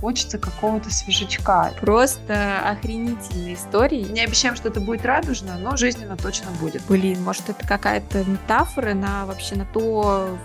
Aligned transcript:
хочется 0.00 0.38
какого-то 0.38 0.92
свежачка. 0.92 1.72
Просто 1.80 2.60
охренительные 2.68 3.54
истории. 3.54 4.06
Не 4.10 4.20
обещаем, 4.20 4.56
что 4.56 4.68
это 4.68 4.80
будет 4.80 5.04
радужно, 5.04 5.56
но 5.58 5.76
жизненно 5.76 6.16
точно 6.16 6.50
будет. 6.60 6.82
Блин, 6.88 7.22
может, 7.22 7.48
это 7.48 7.66
какая-то 7.66 8.24
метафора 8.24 8.94
на 8.94 9.26
вообще 9.26 9.56
на 9.56 9.66
то, 9.66 10.36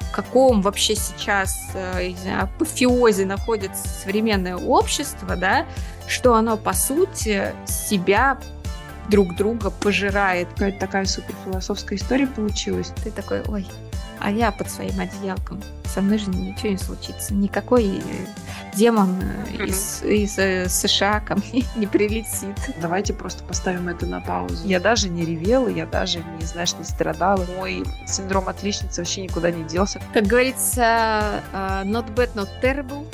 в 0.00 0.12
каком 0.12 0.62
вообще 0.62 0.94
сейчас 0.94 1.70
э, 1.74 2.10
знаю, 2.22 2.44
апофеозе 2.44 3.26
находится 3.26 3.86
современное 3.88 4.56
общество, 4.56 5.36
да, 5.36 5.66
что 6.08 6.34
оно, 6.34 6.56
по 6.56 6.72
сути, 6.72 7.52
себя 7.66 8.38
друг 9.08 9.34
друга 9.36 9.70
пожирает. 9.70 10.48
Какая-то 10.50 10.80
такая 10.80 11.04
суперфилософская 11.04 11.98
история 11.98 12.26
получилась. 12.26 12.92
Ты 13.02 13.10
такой, 13.10 13.42
ой, 13.42 13.66
а 14.20 14.30
я 14.30 14.50
под 14.52 14.70
своим 14.70 14.98
одеялком. 15.00 15.62
Со 15.84 16.02
мной 16.02 16.18
же 16.18 16.30
ничего 16.30 16.70
не 16.70 16.78
случится. 16.78 17.34
Никакой 17.34 18.02
демон 18.74 19.20
mm-hmm. 19.20 19.66
из, 19.66 20.02
из 20.02 20.38
э, 20.38 20.68
США 20.68 21.20
ко 21.20 21.36
мне 21.36 21.64
не 21.76 21.86
прилетит. 21.86 22.56
Давайте 22.80 23.14
просто 23.14 23.44
поставим 23.44 23.88
это 23.88 24.06
на 24.06 24.20
паузу. 24.20 24.66
Я 24.66 24.80
даже 24.80 25.08
не 25.08 25.24
ревела, 25.24 25.68
я 25.68 25.86
даже, 25.86 26.18
не 26.38 26.44
знаешь, 26.44 26.74
не 26.74 26.84
страдала. 26.84 27.44
Мой 27.56 27.84
синдром 28.06 28.48
отличницы 28.48 29.00
вообще 29.00 29.22
никуда 29.22 29.50
не 29.50 29.64
делся. 29.64 30.00
Как 30.12 30.26
говорится, 30.26 31.42
not 31.84 32.14
bad, 32.14 32.34
not 32.34 32.48
terrible. 32.62 33.06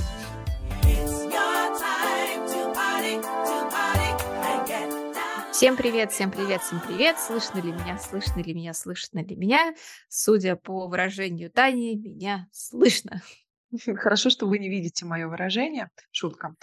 Всем 5.62 5.76
привет, 5.76 6.10
всем 6.10 6.32
привет, 6.32 6.60
всем 6.60 6.80
привет. 6.80 7.20
Слышно 7.20 7.60
ли 7.60 7.70
меня, 7.70 7.96
слышно 7.96 8.40
ли 8.40 8.52
меня, 8.52 8.74
слышно 8.74 9.20
ли 9.20 9.36
меня? 9.36 9.76
Судя 10.08 10.56
по 10.56 10.88
выражению 10.88 11.52
Тани, 11.52 11.94
меня 11.94 12.48
слышно. 12.50 13.22
Хорошо, 13.94 14.28
что 14.28 14.48
вы 14.48 14.58
не 14.58 14.68
видите 14.68 15.04
мое 15.04 15.28
выражение. 15.28 15.88
Шутка. 16.10 16.56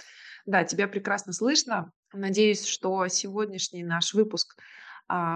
Да, 0.44 0.64
тебя 0.64 0.86
прекрасно 0.86 1.32
слышно. 1.32 1.92
Надеюсь, 2.12 2.66
что 2.66 3.08
сегодняшний 3.08 3.84
наш 3.84 4.12
выпуск 4.12 4.58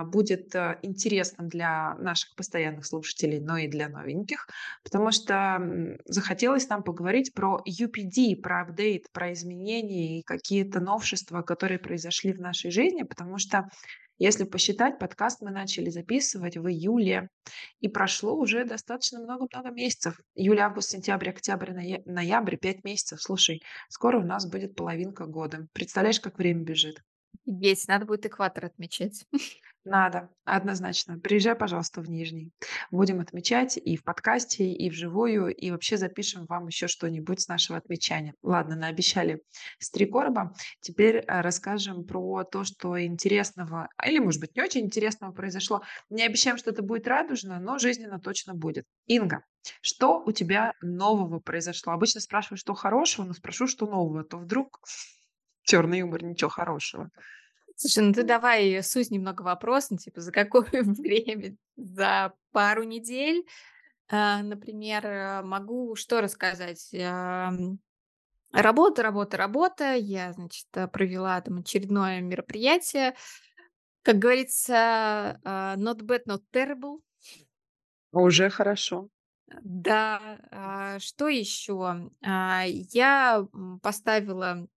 будет 0.04 0.54
э, 0.54 0.78
интересным 0.82 1.48
для 1.48 1.94
наших 1.96 2.34
постоянных 2.36 2.86
слушателей, 2.86 3.40
но 3.40 3.56
и 3.56 3.68
для 3.68 3.88
новеньких, 3.88 4.46
потому 4.82 5.10
что 5.10 5.98
захотелось 6.04 6.68
нам 6.68 6.82
поговорить 6.82 7.34
про 7.34 7.60
UPD, 7.66 8.36
про 8.36 8.62
апдейт, 8.62 9.10
про 9.12 9.32
изменения 9.32 10.20
и 10.20 10.22
какие-то 10.22 10.80
новшества, 10.80 11.42
которые 11.42 11.78
произошли 11.78 12.32
в 12.32 12.40
нашей 12.40 12.70
жизни, 12.70 13.02
потому 13.02 13.38
что 13.38 13.68
если 14.18 14.44
посчитать, 14.44 15.00
подкаст 15.00 15.40
мы 15.42 15.50
начали 15.50 15.90
записывать 15.90 16.56
в 16.56 16.68
июле, 16.68 17.30
и 17.80 17.88
прошло 17.88 18.36
уже 18.36 18.64
достаточно 18.64 19.20
много-много 19.20 19.70
месяцев. 19.70 20.20
Июль, 20.36 20.60
август, 20.60 20.90
сентябрь, 20.90 21.30
октябрь, 21.30 21.72
ноябрь, 22.06 22.56
пять 22.56 22.84
месяцев. 22.84 23.20
Слушай, 23.20 23.60
скоро 23.88 24.20
у 24.20 24.24
нас 24.24 24.46
будет 24.48 24.76
половинка 24.76 25.26
года. 25.26 25.66
Представляешь, 25.72 26.20
как 26.20 26.38
время 26.38 26.62
бежит? 26.62 27.02
Есть, 27.44 27.88
надо 27.88 28.06
будет 28.06 28.26
экватор 28.26 28.66
отмечать. 28.66 29.24
Надо, 29.84 30.30
однозначно. 30.46 31.18
Приезжай, 31.18 31.54
пожалуйста, 31.54 32.00
в 32.00 32.08
Нижний. 32.08 32.52
Будем 32.90 33.20
отмечать 33.20 33.76
и 33.76 33.98
в 33.98 34.02
подкасте, 34.02 34.64
и 34.72 34.88
вживую, 34.88 35.54
и 35.54 35.70
вообще 35.70 35.98
запишем 35.98 36.46
вам 36.46 36.68
еще 36.68 36.88
что-нибудь 36.88 37.42
с 37.42 37.48
нашего 37.48 37.76
отмечания. 37.76 38.34
Ладно, 38.42 38.76
наобещали 38.76 39.42
с 39.78 39.90
три 39.90 40.06
короба. 40.06 40.54
Теперь 40.80 41.16
э, 41.16 41.40
расскажем 41.42 42.04
про 42.06 42.44
то, 42.44 42.64
что 42.64 42.98
интересного, 42.98 43.90
или, 44.02 44.20
может 44.20 44.40
быть, 44.40 44.56
не 44.56 44.62
очень 44.62 44.86
интересного 44.86 45.32
произошло. 45.32 45.82
Не 46.08 46.22
обещаем, 46.22 46.56
что 46.56 46.70
это 46.70 46.82
будет 46.82 47.06
радужно, 47.06 47.60
но 47.60 47.76
жизненно 47.76 48.18
точно 48.18 48.54
будет. 48.54 48.86
Инга, 49.06 49.44
что 49.82 50.22
у 50.24 50.32
тебя 50.32 50.72
нового 50.80 51.40
произошло? 51.40 51.92
Обычно 51.92 52.22
спрашиваю, 52.22 52.56
что 52.56 52.72
хорошего, 52.72 53.26
но 53.26 53.34
спрошу, 53.34 53.66
что 53.66 53.84
нового. 53.86 54.22
А 54.22 54.24
то 54.24 54.38
вдруг 54.38 54.80
черный 55.64 55.98
юмор, 56.00 56.22
ничего 56.22 56.50
хорошего. 56.50 57.10
Слушай, 57.76 58.04
ну 58.04 58.12
ты 58.12 58.22
давай 58.22 58.82
суть 58.82 59.10
немного 59.10 59.42
вопрос, 59.42 59.90
ну, 59.90 59.96
типа, 59.96 60.20
за 60.20 60.30
какое 60.30 60.68
время? 60.72 61.56
За 61.76 62.32
пару 62.52 62.84
недель? 62.84 63.44
А, 64.08 64.42
например, 64.42 65.06
э, 65.06 65.42
могу 65.42 65.96
что 65.96 66.20
рассказать? 66.20 66.94
Работа, 68.52 69.02
работа, 69.02 69.36
работа. 69.36 69.94
Я, 69.94 70.32
значит, 70.32 70.68
э, 70.74 70.86
провела 70.86 71.40
там 71.40 71.58
очередное 71.58 72.20
мероприятие. 72.20 73.16
Как 74.02 74.18
говорится, 74.18 75.40
а, 75.44 75.74
not 75.76 76.02
bad, 76.02 76.22
not 76.28 76.42
terrible. 76.52 77.00
Уже 78.12 78.50
хорошо. 78.50 79.08
Да, 79.62 80.38
а, 80.52 80.98
что 81.00 81.26
еще? 81.26 82.10
Я 82.22 83.46
поставила 83.82 84.68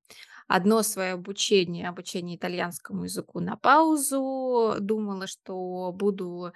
одно 0.47 0.83
свое 0.83 1.13
обучение, 1.13 1.89
обучение 1.89 2.37
итальянскому 2.37 3.05
языку 3.05 3.41
на 3.41 3.57
паузу. 3.57 4.77
Думала, 4.81 5.27
что 5.27 5.93
буду 5.93 6.53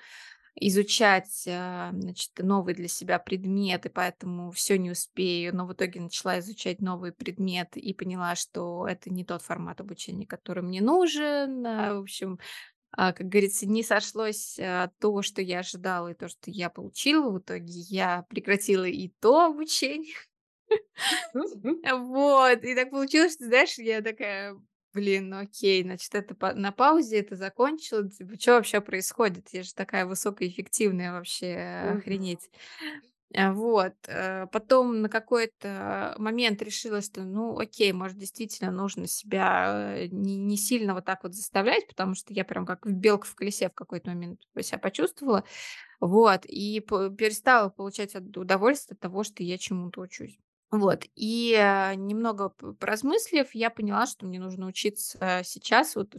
изучать 0.56 1.44
а, 1.48 1.90
значит, 1.92 2.30
новый 2.38 2.74
для 2.74 2.88
себя 2.88 3.18
предмет, 3.18 3.86
и 3.86 3.88
поэтому 3.88 4.50
все 4.50 4.78
не 4.78 4.90
успею. 4.90 5.54
Но 5.56 5.66
в 5.66 5.72
итоге 5.72 6.00
начала 6.00 6.38
изучать 6.40 6.80
новый 6.80 7.12
предмет 7.12 7.76
и 7.76 7.94
поняла, 7.94 8.34
что 8.34 8.86
это 8.86 9.10
не 9.10 9.24
тот 9.24 9.42
формат 9.42 9.80
обучения, 9.80 10.26
который 10.26 10.62
мне 10.62 10.80
нужен. 10.80 11.66
А, 11.66 11.94
в 11.94 12.00
общем, 12.00 12.38
а, 12.92 13.12
как 13.12 13.28
говорится, 13.28 13.66
не 13.66 13.82
сошлось 13.82 14.58
то, 14.98 15.22
что 15.22 15.42
я 15.42 15.60
ожидала, 15.60 16.08
и 16.08 16.14
то, 16.14 16.28
что 16.28 16.50
я 16.50 16.70
получила. 16.70 17.30
В 17.30 17.38
итоге 17.38 17.72
я 17.72 18.24
прекратила 18.28 18.84
и 18.84 19.08
то 19.20 19.46
обучение. 19.46 20.14
Вот, 21.34 22.64
и 22.64 22.74
так 22.74 22.90
получилось, 22.90 23.34
что, 23.34 23.46
знаешь, 23.46 23.78
я 23.78 24.02
такая, 24.02 24.56
блин, 24.92 25.30
ну 25.30 25.38
окей, 25.40 25.82
значит, 25.82 26.14
это 26.14 26.54
на 26.54 26.72
паузе, 26.72 27.20
это 27.20 27.36
закончилось, 27.36 28.16
типа, 28.16 28.38
что 28.38 28.52
вообще 28.52 28.80
происходит? 28.80 29.48
Я 29.52 29.62
же 29.62 29.74
такая 29.74 30.06
высокоэффективная 30.06 31.12
вообще, 31.12 31.92
охренеть. 31.98 32.50
А, 33.32 33.52
вот, 33.52 33.94
э, 34.08 34.48
потом 34.50 35.02
на 35.02 35.08
какой-то 35.08 36.16
момент 36.18 36.60
решила, 36.62 37.00
что, 37.00 37.22
ну, 37.22 37.56
окей, 37.58 37.92
может, 37.92 38.18
действительно 38.18 38.72
нужно 38.72 39.06
себя 39.06 39.94
э, 39.96 40.08
не, 40.08 40.36
не 40.36 40.56
сильно 40.56 40.94
вот 40.94 41.04
так 41.04 41.22
вот 41.22 41.34
заставлять, 41.34 41.86
потому 41.86 42.16
что 42.16 42.34
я 42.34 42.44
прям 42.44 42.66
как 42.66 42.84
белка 42.84 43.28
в 43.28 43.36
колесе 43.36 43.68
в 43.68 43.74
какой-то 43.74 44.10
момент 44.10 44.40
себя 44.60 44.78
почувствовала, 44.78 45.44
вот, 46.00 46.44
и 46.44 46.80
перестала 46.80 47.68
получать 47.68 48.16
удовольствие 48.16 48.96
от 48.96 49.00
того, 49.00 49.22
что 49.22 49.44
я 49.44 49.58
чему-то 49.58 50.00
учусь. 50.00 50.36
Вот, 50.70 51.04
и 51.16 51.52
э, 51.58 51.94
немного 51.96 52.50
поразмыслив, 52.50 53.52
я 53.54 53.70
поняла, 53.70 54.06
что 54.06 54.26
мне 54.26 54.38
нужно 54.38 54.66
учиться 54.66 55.42
сейчас, 55.44 55.96
вот 55.96 56.14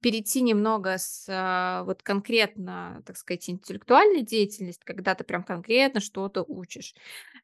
перейти 0.00 0.40
немного 0.40 0.96
с 0.98 1.26
а, 1.28 1.84
вот 1.84 2.02
конкретно, 2.02 3.02
так 3.06 3.16
сказать, 3.16 3.48
интеллектуальной 3.50 4.22
деятельности, 4.22 4.82
когда 4.84 5.14
ты 5.14 5.24
прям 5.24 5.44
конкретно 5.44 6.00
что-то 6.00 6.42
учишь, 6.42 6.94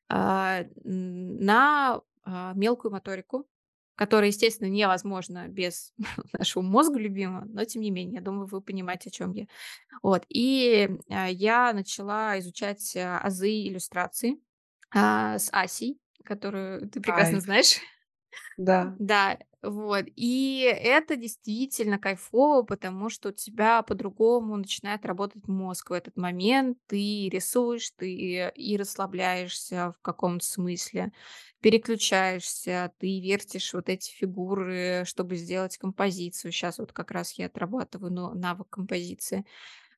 а, 0.08 0.64
на 0.84 2.00
а, 2.24 2.52
мелкую 2.54 2.92
моторику, 2.92 3.46
которая, 3.94 4.28
естественно, 4.28 4.68
невозможна 4.68 5.48
без 5.48 5.92
нашего 6.32 6.62
мозга 6.62 6.98
любимого, 6.98 7.44
но 7.46 7.64
тем 7.64 7.82
не 7.82 7.90
менее, 7.90 8.16
я 8.16 8.20
думаю, 8.22 8.46
вы 8.46 8.60
понимаете, 8.60 9.10
о 9.10 9.12
чем 9.12 9.32
я. 9.32 9.46
Вот, 10.02 10.24
и 10.28 10.88
я 11.08 11.72
начала 11.72 12.38
изучать 12.38 12.96
азы 12.96 13.50
иллюстрации, 13.50 14.38
а, 14.96 15.38
с 15.38 15.50
Асей, 15.52 16.00
которую 16.24 16.88
ты 16.90 17.00
прекрасно 17.02 17.40
Кайф. 17.40 17.42
знаешь. 17.42 17.80
Да. 18.56 18.98
Да, 18.98 19.38
вот. 19.62 20.06
И 20.16 20.60
это 20.62 21.16
действительно 21.16 21.98
кайфово, 21.98 22.62
потому 22.62 23.10
что 23.10 23.28
у 23.28 23.32
тебя 23.32 23.82
по-другому 23.82 24.56
начинает 24.56 25.04
работать 25.04 25.46
мозг 25.48 25.90
в 25.90 25.92
этот 25.92 26.16
момент. 26.16 26.78
Ты 26.86 27.28
рисуешь, 27.28 27.90
ты 27.96 28.50
и 28.54 28.76
расслабляешься 28.78 29.92
в 29.98 30.00
каком-то 30.02 30.44
смысле, 30.46 31.12
переключаешься, 31.60 32.90
ты 32.98 33.20
вертишь 33.20 33.74
вот 33.74 33.90
эти 33.90 34.10
фигуры, 34.10 35.02
чтобы 35.04 35.36
сделать 35.36 35.76
композицию. 35.76 36.52
Сейчас 36.52 36.78
вот 36.78 36.92
как 36.94 37.10
раз 37.10 37.32
я 37.34 37.46
отрабатываю 37.46 38.10
навык 38.34 38.70
композиции. 38.70 39.44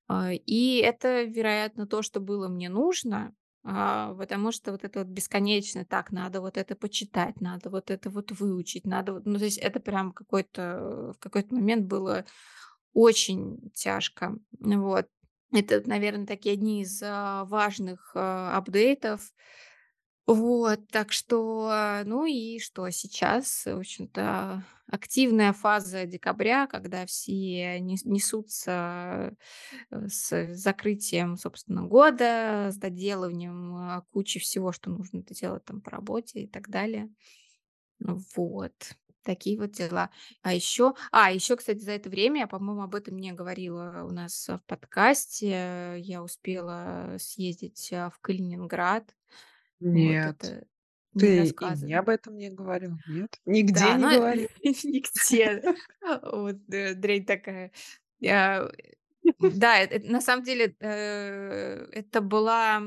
А, 0.08 0.32
и 0.32 0.78
это, 0.78 1.22
вероятно, 1.24 1.86
то, 1.86 2.02
что 2.02 2.20
было 2.20 2.48
мне 2.48 2.68
нужно, 2.68 3.34
а, 3.64 4.14
потому 4.14 4.52
что 4.52 4.72
вот 4.72 4.84
это 4.84 5.00
вот 5.00 5.08
бесконечно 5.08 5.84
так, 5.84 6.10
надо 6.12 6.40
вот 6.40 6.56
это 6.56 6.76
почитать, 6.76 7.40
надо 7.40 7.70
вот 7.70 7.90
это 7.90 8.10
вот 8.10 8.30
выучить, 8.32 8.86
надо 8.86 9.14
вот, 9.14 9.26
ну, 9.26 9.38
то 9.38 9.44
есть 9.44 9.58
это 9.58 9.80
прям 9.80 10.12
какой-то, 10.12 11.12
в 11.16 11.18
какой-то 11.18 11.54
момент 11.54 11.86
было 11.86 12.24
очень 12.92 13.70
тяжко, 13.74 14.36
вот. 14.60 15.08
Это, 15.50 15.82
наверное, 15.88 16.26
такие 16.26 16.52
одни 16.52 16.82
из 16.82 17.02
а, 17.02 17.44
важных 17.46 18.12
а, 18.14 18.56
апдейтов, 18.56 19.32
вот, 20.26 20.86
так 20.88 21.12
что, 21.12 22.02
ну 22.04 22.26
и 22.26 22.58
что 22.58 22.90
сейчас, 22.90 23.64
в 23.64 23.78
общем-то, 23.78 24.62
активная 24.90 25.52
фаза 25.52 26.06
декабря, 26.06 26.66
когда 26.66 27.06
все 27.06 27.78
несутся 27.80 29.34
э, 29.90 30.08
с 30.08 30.54
закрытием, 30.54 31.36
собственно, 31.36 31.82
года, 31.82 32.70
с 32.72 32.76
доделыванием 32.76 33.76
а, 33.76 34.02
кучи 34.12 34.40
всего, 34.40 34.72
что 34.72 34.90
нужно 34.90 35.22
делать 35.22 35.64
там 35.64 35.80
по 35.80 35.90
работе 35.90 36.40
и 36.40 36.46
так 36.46 36.68
далее. 36.68 37.10
Вот. 38.00 38.72
Такие 39.22 39.58
вот 39.58 39.72
дела. 39.72 40.10
А 40.42 40.54
еще 40.54 40.94
а, 41.12 41.30
еще, 41.30 41.56
кстати, 41.56 41.80
за 41.80 41.92
это 41.92 42.08
время, 42.08 42.40
я, 42.40 42.46
по-моему, 42.46 42.82
об 42.82 42.94
этом 42.94 43.18
не 43.18 43.32
говорила 43.32 44.06
у 44.08 44.12
нас, 44.12 44.48
в 44.48 44.62
подкасте. 44.66 45.96
Я 45.98 46.22
успела 46.22 47.16
съездить, 47.18 47.92
а, 47.92 48.10
в 48.10 48.20
Калининград. 48.20 49.14
Вот 49.80 49.90
Нет, 49.90 50.36
это 50.40 50.66
не 51.22 51.30
ты 51.30 51.36
и 51.36 51.40
мне 51.40 51.40
рассказывала. 51.40 51.98
об 51.98 52.08
этом 52.08 52.36
не 52.36 52.50
говорил, 52.50 52.98
нет? 53.06 53.40
Нигде 53.46 53.80
Да, 53.80 53.96
не 53.96 54.02
но 54.02 54.10
говорил? 54.10 54.48
нигде. 54.62 55.74
Вот, 56.22 56.56
э, 56.72 56.94
дрянь 56.94 57.24
такая. 57.24 57.72
Э, 58.22 58.68
да, 59.40 59.88
на 60.04 60.20
самом 60.20 60.44
деле, 60.44 60.76
э, 60.80 61.86
это 61.92 62.20
была 62.20 62.82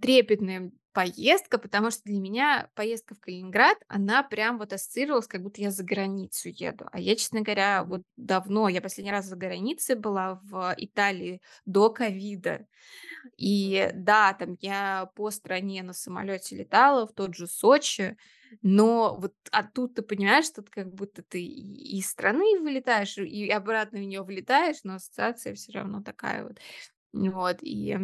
трепетная 0.00 0.72
поездка, 0.98 1.58
потому 1.58 1.92
что 1.92 2.02
для 2.06 2.18
меня 2.18 2.70
поездка 2.74 3.14
в 3.14 3.20
Калининград, 3.20 3.78
она 3.86 4.24
прям 4.24 4.58
вот 4.58 4.72
ассоциировалась, 4.72 5.28
как 5.28 5.44
будто 5.44 5.60
я 5.60 5.70
за 5.70 5.84
границу 5.84 6.48
еду. 6.48 6.86
А 6.90 6.98
я, 6.98 7.14
честно 7.14 7.42
говоря, 7.42 7.84
вот 7.84 8.02
давно, 8.16 8.68
я 8.68 8.80
последний 8.80 9.12
раз 9.12 9.26
за 9.26 9.36
границей 9.36 9.94
была 9.94 10.40
в 10.42 10.74
Италии 10.76 11.40
до 11.66 11.90
ковида. 11.90 12.66
И 13.36 13.92
да, 13.94 14.34
там 14.34 14.56
я 14.60 15.08
по 15.14 15.30
стране 15.30 15.84
на 15.84 15.92
самолете 15.92 16.56
летала, 16.56 17.06
в 17.06 17.12
тот 17.12 17.36
же 17.36 17.46
Сочи, 17.46 18.16
но 18.62 19.16
вот 19.20 19.34
а 19.52 19.62
тут 19.62 19.94
ты 19.94 20.02
понимаешь, 20.02 20.46
что 20.46 20.64
как 20.64 20.92
будто 20.92 21.22
ты 21.22 21.40
и 21.40 21.96
из 21.98 22.08
страны 22.08 22.58
вылетаешь, 22.58 23.18
и 23.18 23.48
обратно 23.50 24.00
в 24.00 24.02
нее 24.02 24.22
влетаешь, 24.24 24.78
но 24.82 24.96
ассоциация 24.96 25.54
все 25.54 25.70
равно 25.70 26.02
такая 26.02 26.42
вот. 26.42 26.58
Вот, 27.12 27.58
и 27.62 27.96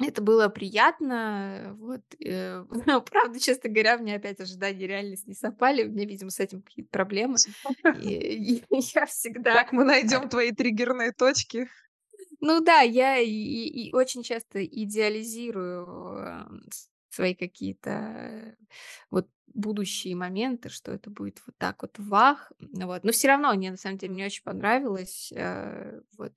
это 0.00 0.22
было 0.22 0.48
приятно. 0.48 1.76
Вот, 1.78 2.02
э, 2.24 2.64
правда, 3.10 3.40
честно 3.40 3.70
говоря, 3.70 3.96
у 3.96 4.00
меня 4.00 4.16
опять 4.16 4.40
ожидания 4.40 4.86
реальность 4.86 5.26
не 5.26 5.34
совпали. 5.34 5.84
У 5.84 5.90
меня, 5.90 6.04
видимо, 6.04 6.30
с 6.30 6.40
этим 6.40 6.62
какие-то 6.62 6.90
проблемы. 6.90 7.36
И 8.00 8.58
и 8.60 8.64
я 8.94 9.06
всегда, 9.06 9.54
Как 9.54 9.72
мы 9.72 9.84
найдем 9.84 10.28
твои 10.28 10.52
триггерные 10.52 11.12
точки? 11.12 11.68
ну 12.40 12.60
да, 12.60 12.80
я 12.80 13.18
и 13.18 13.30
и 13.30 13.88
и 13.88 13.92
очень 13.94 14.22
часто 14.22 14.64
идеализирую, 14.64 16.62
свои 17.10 17.34
какие-то, 17.34 18.56
вот 19.10 19.28
будущие 19.46 20.14
моменты, 20.14 20.68
что 20.68 20.92
это 20.92 21.10
будет 21.10 21.42
вот 21.46 21.56
так 21.58 21.82
вот 21.82 21.98
вах. 21.98 22.52
Вот. 22.60 23.02
Но 23.02 23.12
все 23.12 23.28
равно 23.28 23.52
мне 23.54 23.70
на 23.70 23.76
самом 23.76 23.98
деле 23.98 24.14
не 24.14 24.24
очень 24.24 24.44
понравилось. 24.44 25.32
Э, 25.34 26.00
вот. 26.16 26.32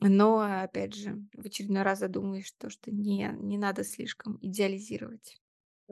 Но, 0.00 0.40
опять 0.62 0.94
же, 0.94 1.24
в 1.34 1.46
очередной 1.46 1.82
раз 1.82 2.00
задумаюсь, 2.00 2.52
то, 2.58 2.70
что 2.70 2.90
не 2.90 3.30
не 3.40 3.58
надо 3.58 3.84
слишком 3.84 4.38
идеализировать. 4.42 5.39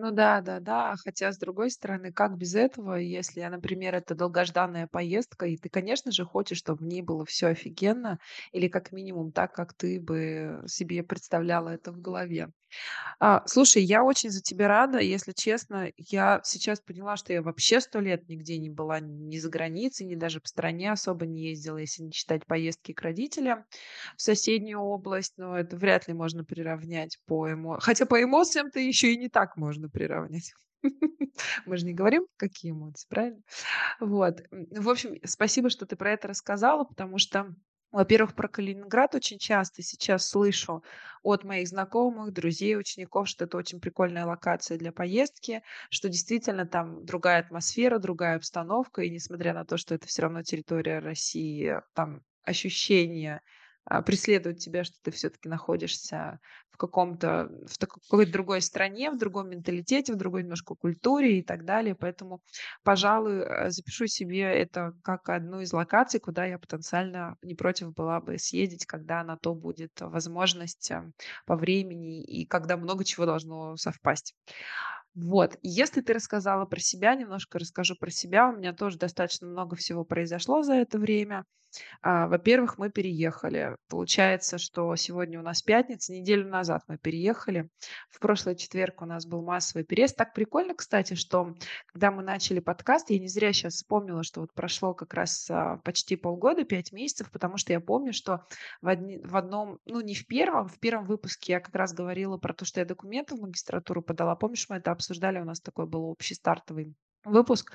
Ну 0.00 0.12
да, 0.12 0.40
да-да. 0.42 0.94
Хотя, 1.04 1.32
с 1.32 1.38
другой 1.38 1.72
стороны, 1.72 2.12
как 2.12 2.36
без 2.36 2.54
этого, 2.54 2.94
если, 2.94 3.42
например, 3.42 3.96
это 3.96 4.14
долгожданная 4.14 4.86
поездка, 4.86 5.46
и 5.46 5.56
ты, 5.56 5.68
конечно 5.68 6.12
же, 6.12 6.24
хочешь, 6.24 6.58
чтобы 6.58 6.84
в 6.84 6.86
ней 6.86 7.02
было 7.02 7.24
все 7.24 7.48
офигенно, 7.48 8.20
или 8.52 8.68
как 8.68 8.92
минимум 8.92 9.32
так, 9.32 9.52
как 9.52 9.74
ты 9.74 9.98
бы 10.00 10.62
себе 10.68 11.02
представляла 11.02 11.70
это 11.70 11.90
в 11.90 12.00
голове. 12.00 12.50
А, 13.20 13.42
слушай, 13.46 13.82
я 13.82 14.04
очень 14.04 14.30
за 14.30 14.42
тебя 14.42 14.68
рада. 14.68 14.98
Если 15.00 15.32
честно, 15.32 15.90
я 15.96 16.40
сейчас 16.44 16.80
поняла, 16.80 17.16
что 17.16 17.32
я 17.32 17.42
вообще 17.42 17.80
100 17.80 18.00
лет 18.00 18.28
нигде 18.28 18.58
не 18.58 18.70
была, 18.70 19.00
ни 19.00 19.38
за 19.38 19.50
границей, 19.50 20.06
ни 20.06 20.16
даже 20.16 20.40
по 20.40 20.48
стране 20.48 20.92
особо 20.92 21.26
не 21.26 21.48
ездила, 21.50 21.78
если 21.78 22.04
не 22.04 22.12
считать 22.12 22.46
поездки 22.46 22.92
к 22.92 23.02
родителям 23.02 23.64
в 24.16 24.22
соседнюю 24.22 24.80
область. 24.80 25.34
Но 25.36 25.58
это 25.58 25.76
вряд 25.76 26.08
ли 26.08 26.14
можно 26.14 26.44
приравнять 26.44 27.18
по 27.26 27.50
эмо 27.52 27.78
хотя 27.80 28.06
по 28.06 28.22
эмоциям-то 28.22 28.78
еще 28.80 29.12
и 29.12 29.16
не 29.18 29.28
так 29.28 29.56
можно 29.56 29.87
приравнять. 29.90 30.54
Мы 31.66 31.76
же 31.76 31.86
не 31.86 31.94
говорим, 31.94 32.26
какие 32.36 32.72
эмоции, 32.72 33.06
правильно? 33.08 33.42
Вот. 34.00 34.42
М, 34.50 34.66
в 34.70 34.88
общем, 34.88 35.16
спасибо, 35.24 35.70
что 35.70 35.86
ты 35.86 35.96
про 35.96 36.12
это 36.12 36.28
рассказала, 36.28 36.84
потому 36.84 37.18
что, 37.18 37.54
во-первых, 37.90 38.34
про 38.34 38.48
Калининград 38.48 39.14
очень 39.14 39.38
часто 39.38 39.82
сейчас 39.82 40.28
слышу 40.28 40.82
от 41.22 41.44
моих 41.44 41.68
знакомых, 41.68 42.32
друзей, 42.32 42.76
учеников, 42.76 43.28
что 43.28 43.44
это 43.44 43.56
очень 43.56 43.80
прикольная 43.80 44.26
локация 44.26 44.78
для 44.78 44.92
поездки, 44.92 45.62
что 45.90 46.08
действительно 46.08 46.66
там 46.66 47.04
другая 47.04 47.40
атмосфера, 47.40 47.98
другая 47.98 48.36
обстановка, 48.36 49.02
и 49.02 49.10
несмотря 49.10 49.54
на 49.54 49.64
то, 49.64 49.76
что 49.76 49.94
это 49.94 50.06
все 50.06 50.22
равно 50.22 50.42
территория 50.42 51.00
России, 51.00 51.74
там 51.94 52.22
ощущение 52.44 53.36
а, 53.36 53.40
преследует 54.06 54.58
тебя, 54.58 54.84
что 54.84 54.96
ты 55.02 55.10
все-таки 55.10 55.48
находишься 55.48 56.38
в 56.70 56.76
каком-то, 56.76 57.50
в 57.66 57.78
какой-то 57.78 58.32
другой 58.32 58.60
стране, 58.60 59.10
в 59.10 59.18
другом 59.18 59.50
менталитете, 59.50 60.12
в 60.12 60.16
другой 60.16 60.42
немножко 60.42 60.74
культуре 60.74 61.38
и 61.38 61.42
так 61.42 61.64
далее. 61.64 61.94
Поэтому 61.94 62.40
Пожалуй, 62.82 63.40
э, 63.42 63.70
запишу 63.70 64.06
себе 64.06 64.40
это 64.42 64.92
как 65.02 65.28
одну 65.28 65.60
из 65.60 65.72
локаций, 65.72 66.20
куда 66.20 66.44
я 66.46 66.58
потенциально 66.58 67.36
не 67.42 67.54
против 67.54 67.92
была 67.92 68.20
бы 68.20 68.38
съездить, 68.38 68.86
когда 68.86 69.22
на 69.24 69.36
то 69.36 69.54
будет 69.54 69.92
возможность, 70.00 70.90
э, 70.90 71.02
по 71.46 71.56
времени 71.56 72.22
и 72.22 72.46
когда 72.46 72.76
много 72.76 73.04
чего 73.04 73.26
должно 73.26 73.76
совпасть. 73.76 74.34
Вот. 75.20 75.58
Если 75.62 76.00
ты 76.00 76.12
рассказала 76.12 76.64
про 76.64 76.78
себя, 76.78 77.16
немножко 77.16 77.58
расскажу 77.58 77.96
про 77.96 78.08
себя. 78.08 78.48
У 78.48 78.56
меня 78.56 78.72
тоже 78.72 78.98
достаточно 78.98 79.48
много 79.48 79.74
всего 79.74 80.04
произошло 80.04 80.62
за 80.62 80.74
это 80.74 80.98
время. 80.98 81.44
А, 82.02 82.26
во-первых, 82.28 82.78
мы 82.78 82.90
переехали. 82.90 83.76
Получается, 83.88 84.58
что 84.58 84.94
сегодня 84.96 85.38
у 85.38 85.42
нас 85.42 85.62
пятница, 85.62 86.12
неделю 86.12 86.48
назад 86.48 86.82
мы 86.88 86.98
переехали. 86.98 87.68
В 88.10 88.20
прошлый 88.20 88.56
четверг 88.56 89.02
у 89.02 89.06
нас 89.06 89.26
был 89.26 89.42
массовый 89.42 89.84
переезд. 89.84 90.16
Так 90.16 90.34
прикольно, 90.34 90.74
кстати, 90.74 91.14
что 91.14 91.54
когда 91.86 92.10
мы 92.10 92.22
начали 92.22 92.60
подкаст, 92.60 93.10
я 93.10 93.18
не 93.18 93.28
зря 93.28 93.52
сейчас 93.52 93.74
вспомнила, 93.74 94.22
что 94.22 94.40
вот 94.40 94.54
прошло 94.54 94.94
как 94.94 95.14
раз 95.14 95.50
а, 95.50 95.78
почти 95.84 96.16
полгода, 96.16 96.64
пять 96.64 96.92
месяцев, 96.92 97.30
потому 97.30 97.56
что 97.56 97.72
я 97.72 97.80
помню, 97.80 98.12
что 98.12 98.46
в, 98.80 98.88
одни- 98.88 99.18
в 99.18 99.36
одном, 99.36 99.78
ну 99.84 100.00
не 100.00 100.14
в 100.14 100.26
первом, 100.26 100.68
в 100.68 100.78
первом 100.78 101.04
выпуске 101.04 101.54
я 101.54 101.60
как 101.60 101.74
раз 101.74 101.92
говорила 101.92 102.38
про 102.38 102.54
то, 102.54 102.64
что 102.64 102.80
я 102.80 102.86
документы 102.86 103.36
в 103.36 103.40
магистратуру 103.40 104.02
подала. 104.02 104.36
Помнишь, 104.36 104.66
мы 104.68 104.76
это 104.76 104.92
обсуждали, 104.92 105.07
у 105.40 105.44
нас 105.44 105.60
такой 105.60 105.86
был 105.86 106.04
общий 106.04 106.34
стартовый 106.34 106.94
выпуск. 107.24 107.72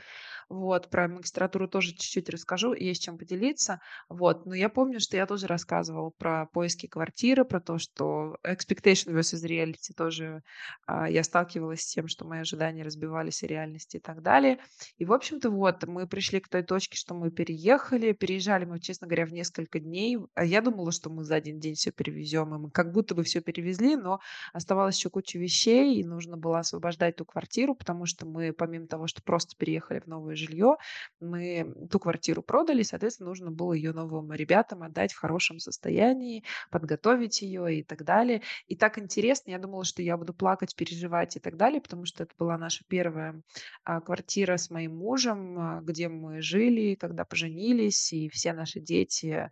Вот, 0.49 0.89
про 0.89 1.07
магистратуру 1.07 1.67
тоже 1.67 1.91
чуть-чуть 1.91 2.29
расскажу, 2.29 2.73
есть 2.73 3.03
чем 3.03 3.17
поделиться. 3.17 3.79
Вот, 4.09 4.45
но 4.45 4.55
я 4.55 4.69
помню, 4.69 4.99
что 4.99 5.17
я 5.17 5.25
тоже 5.25 5.47
рассказывала 5.47 6.09
про 6.09 6.45
поиски 6.47 6.87
квартиры, 6.87 7.45
про 7.45 7.59
то, 7.59 7.77
что 7.77 8.37
expectation 8.45 9.13
versus 9.13 9.45
reality 9.47 9.93
тоже 9.95 10.43
а, 10.85 11.09
я 11.09 11.23
сталкивалась 11.23 11.81
с 11.81 11.93
тем, 11.93 12.07
что 12.07 12.25
мои 12.25 12.39
ожидания 12.39 12.83
разбивались 12.83 13.43
о 13.43 13.47
реальности 13.47 13.97
и 13.97 13.99
так 13.99 14.21
далее. 14.21 14.59
И, 14.97 15.05
в 15.05 15.13
общем-то, 15.13 15.49
вот, 15.49 15.85
мы 15.85 16.07
пришли 16.07 16.39
к 16.39 16.49
той 16.49 16.63
точке, 16.63 16.97
что 16.97 17.13
мы 17.13 17.31
переехали. 17.31 18.11
Переезжали 18.13 18.65
мы, 18.65 18.79
честно 18.79 19.07
говоря, 19.07 19.25
в 19.25 19.33
несколько 19.33 19.79
дней. 19.79 20.17
А 20.35 20.45
Я 20.45 20.61
думала, 20.61 20.91
что 20.91 21.09
мы 21.09 21.23
за 21.23 21.35
один 21.35 21.59
день 21.59 21.75
все 21.75 21.91
перевезем, 21.91 22.53
и 22.55 22.57
мы 22.57 22.71
как 22.71 22.91
будто 22.91 23.15
бы 23.15 23.23
все 23.23 23.41
перевезли, 23.41 23.95
но 23.95 24.19
оставалась 24.53 24.97
еще 24.97 25.09
куча 25.09 25.39
вещей, 25.39 25.99
и 25.99 26.03
нужно 26.03 26.37
было 26.37 26.59
освобождать 26.59 27.15
ту 27.15 27.25
квартиру, 27.25 27.75
потому 27.75 28.05
что 28.05 28.25
мы, 28.25 28.53
помимо 28.53 28.87
того, 28.87 29.07
что 29.07 29.21
просто 29.23 29.55
переехали 29.57 29.99
в 29.99 30.07
новое 30.33 30.35
жилье, 30.35 30.75
мы 31.19 31.73
ту 31.89 31.99
квартиру 31.99 32.43
продали, 32.43 32.83
соответственно, 32.83 33.29
нужно 33.29 33.51
было 33.51 33.73
ее 33.73 33.93
новым 33.93 34.31
ребятам 34.33 34.83
отдать 34.83 35.13
в 35.13 35.19
хорошем 35.19 35.59
состоянии, 35.59 36.43
подготовить 36.71 37.41
ее 37.41 37.79
и 37.79 37.83
так 37.83 38.03
далее. 38.03 38.41
И 38.67 38.75
так 38.75 38.97
интересно, 38.97 39.51
я 39.51 39.59
думала, 39.59 39.85
что 39.85 40.01
я 40.01 40.17
буду 40.17 40.33
плакать, 40.33 40.75
переживать 40.75 41.35
и 41.35 41.39
так 41.39 41.57
далее, 41.57 41.81
потому 41.81 42.05
что 42.05 42.23
это 42.23 42.33
была 42.37 42.57
наша 42.57 42.83
первая 42.87 43.41
а, 43.83 44.01
квартира 44.01 44.57
с 44.57 44.69
моим 44.69 44.97
мужем, 44.97 45.59
а, 45.59 45.81
где 45.81 46.09
мы 46.09 46.41
жили, 46.41 46.95
когда 46.95 47.25
поженились, 47.25 48.13
и 48.13 48.29
все 48.29 48.53
наши 48.53 48.79
дети 48.79 49.51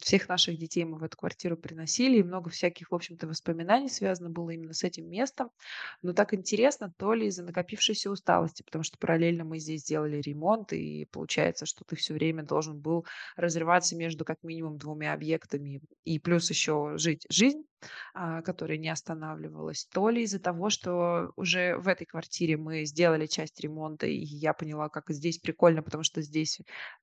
всех 0.00 0.28
наших 0.28 0.58
детей 0.58 0.84
мы 0.84 0.98
в 0.98 1.02
эту 1.02 1.16
квартиру 1.16 1.56
приносили, 1.56 2.18
и 2.18 2.22
много 2.22 2.50
всяких, 2.50 2.90
в 2.90 2.94
общем-то, 2.94 3.26
воспоминаний 3.26 3.88
связано 3.88 4.30
было 4.30 4.50
именно 4.50 4.72
с 4.72 4.84
этим 4.84 5.08
местом. 5.08 5.50
Но 6.02 6.12
так 6.12 6.34
интересно, 6.34 6.92
то 6.96 7.12
ли 7.12 7.26
из-за 7.26 7.44
накопившейся 7.44 8.10
усталости, 8.10 8.62
потому 8.62 8.82
что 8.84 8.98
параллельно 8.98 9.44
мы 9.44 9.58
здесь 9.58 9.84
делали 9.84 10.20
ремонт, 10.20 10.72
и 10.72 11.06
получается, 11.10 11.66
что 11.66 11.84
ты 11.84 11.96
все 11.96 12.14
время 12.14 12.44
должен 12.44 12.80
был 12.80 13.04
разрываться 13.36 13.96
между 13.96 14.24
как 14.24 14.42
минимум 14.42 14.78
двумя 14.78 15.12
объектами, 15.12 15.80
и 16.04 16.18
плюс 16.18 16.48
еще 16.50 16.92
жить 16.96 17.26
жизнь, 17.28 17.64
а, 17.75 17.75
которая 18.14 18.78
не 18.78 18.88
останавливалась, 18.88 19.86
то 19.92 20.08
ли 20.08 20.22
из-за 20.22 20.38
того, 20.40 20.70
что 20.70 21.32
уже 21.36 21.76
в 21.76 21.88
этой 21.88 22.06
квартире 22.06 22.56
мы 22.56 22.84
сделали 22.84 23.26
часть 23.26 23.60
ремонта, 23.60 24.06
и 24.06 24.16
я 24.16 24.52
поняла, 24.52 24.88
как 24.88 25.10
здесь 25.10 25.38
прикольно, 25.38 25.82
потому 25.82 26.02
что 26.02 26.22
здесь 26.22 26.60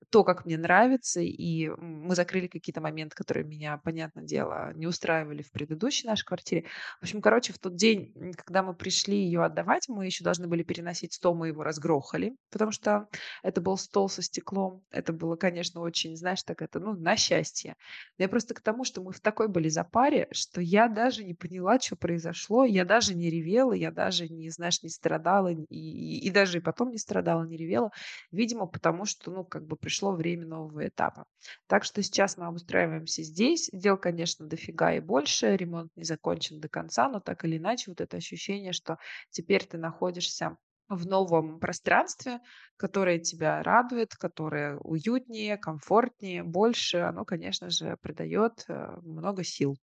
то, 0.10 0.24
как 0.24 0.46
мне 0.46 0.58
нравится, 0.58 1.22
и 1.22 1.70
мы 1.70 2.16
закрыли 2.16 2.48
какие-то 2.48 2.82
моменты, 2.82 3.16
которые 3.16 3.46
меня, 3.46 3.78
понятное 3.78 4.24
дело, 4.24 4.74
не 4.74 4.88
устраивали 4.88 5.44
в 5.44 5.52
предыдущей 5.52 6.08
нашей 6.08 6.26
квартире. 6.26 6.66
В 7.00 7.04
общем, 7.04 7.22
короче, 7.22 7.54
в 7.54 7.60
тот 7.60 7.76
день, 7.76 8.34
когда 8.36 8.64
мы 8.64 8.74
пришли 8.74 9.18
ее 9.18 9.44
отдавать, 9.44 9.88
мы 9.88 10.06
еще 10.06 10.24
должны 10.24 10.48
были 10.48 10.64
переносить 10.64 11.14
стол, 11.14 11.36
мы 11.36 11.50
его 11.50 11.64
разгрохали, 11.64 12.36
потому 12.52 12.72
что 12.72 13.08
это 13.44 13.62
был 13.62 13.78
стол 13.78 14.10
со 14.10 14.22
стеклом. 14.22 14.84
Это 14.90 15.14
было, 15.14 15.36
конечно, 15.36 15.82
очень, 15.82 16.16
знаешь, 16.16 16.44
так 16.44 16.62
это, 16.62 16.80
ну, 16.80 16.94
на 16.94 17.16
счастье. 17.16 17.76
Я 18.18 18.28
просто 18.28 18.54
к 18.54 18.62
тому, 18.62 18.84
что 18.84 19.02
мы 19.04 19.12
в 19.12 19.20
такой 19.20 19.48
были 19.48 19.70
запаре, 19.70 20.28
что 20.32 20.62
я 20.62 20.73
даже 20.90 21.24
не 21.24 21.34
поняла, 21.34 21.80
чё 21.80 21.96
произошло. 21.96 22.66
Я 22.66 22.86
даже 22.86 23.16
не 23.16 23.30
ревела, 23.30 23.74
я 23.74 23.92
даже 23.92 24.28
не, 24.30 24.50
знаешь, 24.50 24.82
не 24.84 24.90
страдала, 24.90 25.50
и 25.52 25.66
и 25.70 26.20
и 26.28 26.30
даже 26.32 26.58
и 26.60 26.62
потом 26.62 26.92
не 26.92 26.98
страдала, 26.98 27.44
не 27.46 27.58
ревела. 27.58 27.92
Видимо, 28.32 28.66
потому 28.68 29.06
что, 29.06 29.32
ну, 29.32 29.44
как 29.46 29.66
бы 29.68 29.76
пришло 29.78 30.12
время 30.14 30.46
нового 30.48 30.88
этапа. 30.88 31.26
Так 31.68 31.84
что 31.84 32.02
сейчас 32.04 32.38
мы 32.38 32.46
обустраиваемся 32.48 33.24
здесь. 33.24 33.70
Дел, 33.74 33.98
конечно, 33.98 34.46
дофига 34.48 34.94
и 34.94 35.00
больше. 35.00 35.56
Ремонт 35.58 35.92
не 35.96 36.04
закончен 36.04 36.60
до 36.60 36.70
конца, 36.70 37.10
но 37.10 37.20
так 37.20 37.46
или 37.46 37.58
иначе 37.58 37.92
вот 37.92 38.02
это 38.02 38.18
ощущение, 38.18 38.74
что 38.74 38.98
теперь 39.32 39.66
ты 39.66 39.78
находишься 39.78 40.58
в 40.90 41.06
новом 41.08 41.60
пространстве, 41.60 42.40
которое 42.78 43.18
тебя 43.20 43.64
радует, 43.64 44.16
которое 44.16 44.78
уютнее, 44.78 45.58
комфортнее, 45.58 46.44
больше, 46.44 46.98
оно, 46.98 47.26
конечно 47.26 47.70
же, 47.70 47.98
придает, 48.02 48.66
э, 48.68 48.98
много 49.02 49.44
сил. 49.44 49.78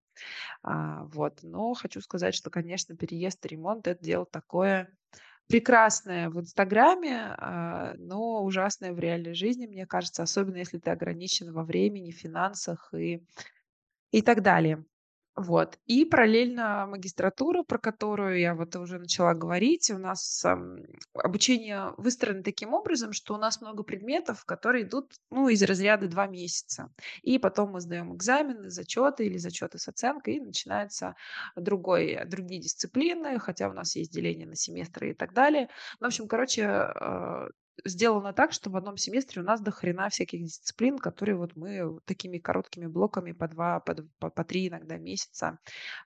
А, 0.63 1.05
вот. 1.05 1.39
Но 1.43 1.73
хочу 1.75 2.01
сказать, 2.01 2.35
что, 2.35 2.49
конечно, 2.51 2.95
переезд 2.97 3.45
и 3.45 3.49
ремонт- 3.49 3.87
это 3.87 4.03
дело 4.03 4.25
такое 4.25 4.89
прекрасное 5.47 6.29
в 6.29 6.39
"Инстаграме", 6.39 7.35
а, 7.39 7.93
но 7.97 8.43
ужасное 8.43 8.93
в 8.93 8.99
реальной 8.99 9.33
жизни, 9.35 9.67
мне 9.67 9.85
кажется, 9.87 10.23
особенно 10.23 10.57
если 10.57 10.79
ты 10.79 10.91
ограничен 10.91 11.53
во 11.53 11.63
времени, 11.63 12.11
финансах 12.11 12.93
и 12.95 13.23
и 14.11 14.21
так 14.23 14.41
далее. 14.43 14.85
Вот. 15.37 15.77
И 15.85 16.03
параллельно 16.03 16.87
магистратура, 16.87 17.61
про 17.61 17.77
которую 17.77 18.39
я 18.39 18.55
вот 18.55 18.75
уже 18.75 18.97
начала 18.97 19.35
говорить. 19.35 19.91
У 19.91 19.99
нас, 19.99 20.43
обучение 21.13 21.93
выстроено 21.97 22.41
таким 22.41 22.73
образом, 22.73 23.13
что 23.13 23.35
у 23.35 23.37
нас 23.37 23.61
много 23.61 23.83
предметов, 23.83 24.45
которые 24.45 24.83
идут, 24.85 25.13
ну, 25.29 25.47
из 25.47 25.61
разряда 25.61 26.07
2 26.07 26.25
месяца. 26.25 26.91
И 27.21 27.37
потом 27.37 27.73
мы 27.73 27.81
сдаем 27.81 28.15
экзамены, 28.15 28.71
зачеты 28.71 29.27
или 29.27 29.37
зачеты 29.37 29.77
с 29.77 29.87
оценкой, 29.87 30.37
и 30.37 30.39
начинается 30.41 31.13
другой 31.55 32.25
другие 32.25 32.59
дисциплины, 32.59 33.37
хотя 33.37 33.69
у 33.69 33.73
нас 33.73 33.95
есть 33.95 34.11
деление 34.11 34.47
на 34.47 34.55
семестры 34.55 35.11
и 35.11 35.13
так 35.13 35.33
далее. 35.33 35.69
Ну, 35.99 36.05
в 36.05 36.07
общем, 36.07 36.27
короче, 36.27 36.65
а, 36.65 37.49
сделано 37.85 38.33
так, 38.33 38.51
что 38.51 38.69
в 38.69 38.75
одном 38.75 38.97
семестре 38.97 39.41
у 39.41 39.45
нас 39.45 39.61
до 39.61 39.71
хрена 39.71 40.09
всяких 40.09 40.43
дисциплин, 40.43 40.97
которые 40.97 41.35
вот 41.35 41.55
мы 41.55 41.99
такими 42.05 42.37
короткими 42.37 42.87
блоками 42.87 43.31
по 43.31 43.47
2, 43.47 43.79
по 43.81 43.93
дв 43.95 44.07
по 44.19 44.43
3 44.43 44.67
иногда 44.69 44.97
месяца, 44.97 45.59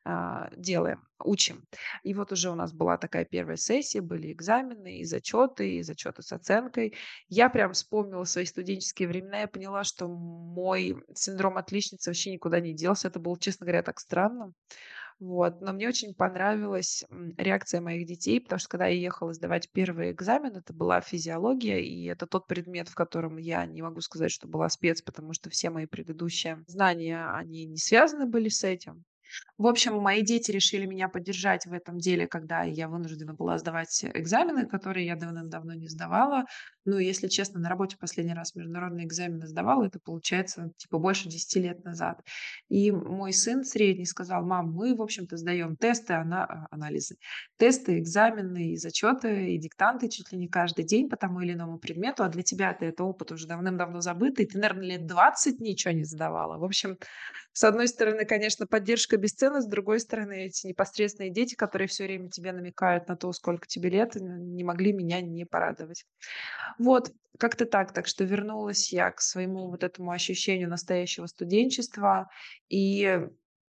а, 0.04 0.50
делаем, 0.56 1.08
учим. 1.24 1.68
И 2.04 2.14
вот 2.14 2.32
уже 2.32 2.50
у 2.50 2.56
нас 2.56 2.74
была 2.74 2.98
такая 2.98 3.26
первая 3.26 3.58
сессия, 3.58 4.02
были 4.02 4.32
экзамены 4.32 5.00
и 5.00 5.06
зачеты, 5.06 5.78
и 5.78 5.84
зачеты 5.84 6.22
с 6.22 6.32
оценкой. 6.32 6.96
Я 7.30 7.50
прям 7.50 7.74
вспомнила 7.74 8.24
свои 8.24 8.46
студенческие 8.46 9.08
времена. 9.08 9.42
Я 9.42 9.48
поняла, 9.48 9.84
что 9.84 10.08
мой 10.08 11.04
синдром 11.16 11.58
отличницы 11.58 12.10
вообще 12.10 12.32
никуда 12.32 12.60
не 12.60 12.74
делся. 12.74 13.08
Это 13.08 13.20
было, 13.20 13.38
честно 13.40 13.66
говоря, 13.66 13.84
так 13.84 14.00
странно. 14.00 14.54
Вот. 15.22 15.62
Но 15.62 15.72
мне 15.72 15.88
очень 15.88 16.16
понравилась, 16.16 17.06
реакция 17.38 17.80
моих 17.80 18.08
детей, 18.08 18.42
потому 18.42 18.60
что 18.60 18.70
когда 18.70 18.88
я 18.88 19.00
ехала 19.00 19.34
сдавать 19.34 19.70
первый 19.72 20.12
экзамен, 20.12 20.56
это 20.56 20.74
была 20.74 21.00
физиология, 21.00 21.80
и 21.80 22.06
это 22.06 22.26
тот 22.26 22.48
предмет, 22.48 22.90
в 22.90 22.96
котором 22.96 23.38
я 23.38 23.66
не 23.68 23.84
могу 23.84 24.02
сказать, 24.02 24.32
что 24.32 24.48
была 24.48 24.68
спец, 24.68 25.04
потому 25.04 25.34
что 25.34 25.52
все 25.52 25.70
мои 25.70 25.86
предыдущие 25.86 26.64
знания, 26.66 27.24
они 27.36 27.66
не 27.66 27.78
связаны 27.78 28.26
были 28.26 28.50
с 28.50 28.64
этим. 28.64 29.06
В 29.58 29.68
общем, 29.68 29.98
мои 30.00 30.22
дети 30.24 30.52
решили 30.52 30.86
меня 30.86 31.08
поддержать 31.08 31.66
в 31.66 31.74
этом 31.74 31.98
деле, 32.00 32.28
когда 32.28 32.64
я 32.64 32.88
вынуждена 32.88 33.34
была 33.34 33.58
сдавать 33.58 34.04
экзамены, 34.14 34.66
которые 34.68 35.06
я 35.06 35.16
давным-давно 35.16 35.74
не 35.74 35.88
сдавала. 35.88 36.46
Ну, 36.86 36.98
если 36.98 37.28
честно, 37.28 37.60
на 37.60 37.70
работе 37.70 37.96
последний 38.00 38.34
раз 38.34 38.56
международные 38.56 39.06
экзамены 39.06 39.48
сдавала, 39.48 39.86
это 39.86 40.00
получается, 40.04 40.72
типа, 40.78 40.98
больше 40.98 41.30
10 41.30 41.60
лет 41.60 41.84
назад. 41.84 42.22
И 42.70 42.92
мой 42.92 43.34
сын 43.34 43.64
средний 43.64 44.06
сказал: 44.06 44.44
"Мам, 44.46 44.72
мы, 44.72 44.96
в 44.96 45.02
общем-то, 45.02 45.38
сдаем 45.38 45.76
тесты, 45.78 46.14
ана 46.14 46.46
а, 46.46 46.68
анализы, 46.72 47.18
тесты, 47.58 48.00
экзамены 48.00 48.72
и 48.74 48.78
зачеты, 48.78 49.54
и 49.54 49.58
диктанты 49.60 50.10
чуть 50.10 50.32
ли 50.32 50.38
не 50.38 50.48
каждый 50.48 50.86
день 50.86 51.10
по 51.10 51.18
тому 51.18 51.42
или 51.42 51.54
иному 51.54 51.78
предмету, 51.78 52.24
а 52.24 52.30
для 52.30 52.42
тебя-то 52.44 52.86
это 52.86 53.04
опыт 53.04 53.32
уже 53.32 53.48
давным-давно 53.48 54.02
забытый. 54.02 54.46
Ты, 54.48 54.58
наверно, 54.58 54.82
лет 54.82 55.06
20 55.06 55.60
ничего 55.60 55.94
не 55.94 56.04
сдавала". 56.04 56.58
В 56.58 56.64
общем, 56.64 56.98
с 57.54 57.64
одной 57.64 57.88
стороны, 57.88 58.26
конечно, 58.26 58.68
поддержка 58.68 59.18
бесценна, 59.18 59.62
с 59.62 59.68
другой 59.68 60.00
стороны, 60.00 60.46
эти 60.46 60.68
непосредственные 60.68 61.32
дети, 61.32 61.56
которые 61.56 61.88
всё 61.88 62.06
время 62.06 62.30
тебе 62.30 62.52
намекают 62.54 63.08
на 63.08 63.16
то, 63.18 63.32
сколько 63.34 63.68
тебе 63.68 63.90
лет, 63.90 64.16
не 64.16 64.64
могли 64.64 64.94
меня 64.94 65.22
не 65.22 65.46
порадовать. 65.46 66.06
Вот, 66.80 67.12
как-то 67.40 67.66
так. 67.66 67.94
Так 67.94 68.08
что 68.08 68.24
вернулась 68.26 68.94
я 68.94 69.12
к 69.12 69.22
своему 69.22 69.70
вот 69.70 69.84
этому 69.84 70.12
ощущению 70.12 70.70
настоящего 70.70 71.28
студенчества, 71.28 72.30
и 72.70 73.22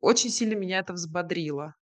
очень 0.02 0.30
сильно 0.32 0.56
меня 0.56 0.80
это 0.80 0.94
взбодрило. 0.94 1.76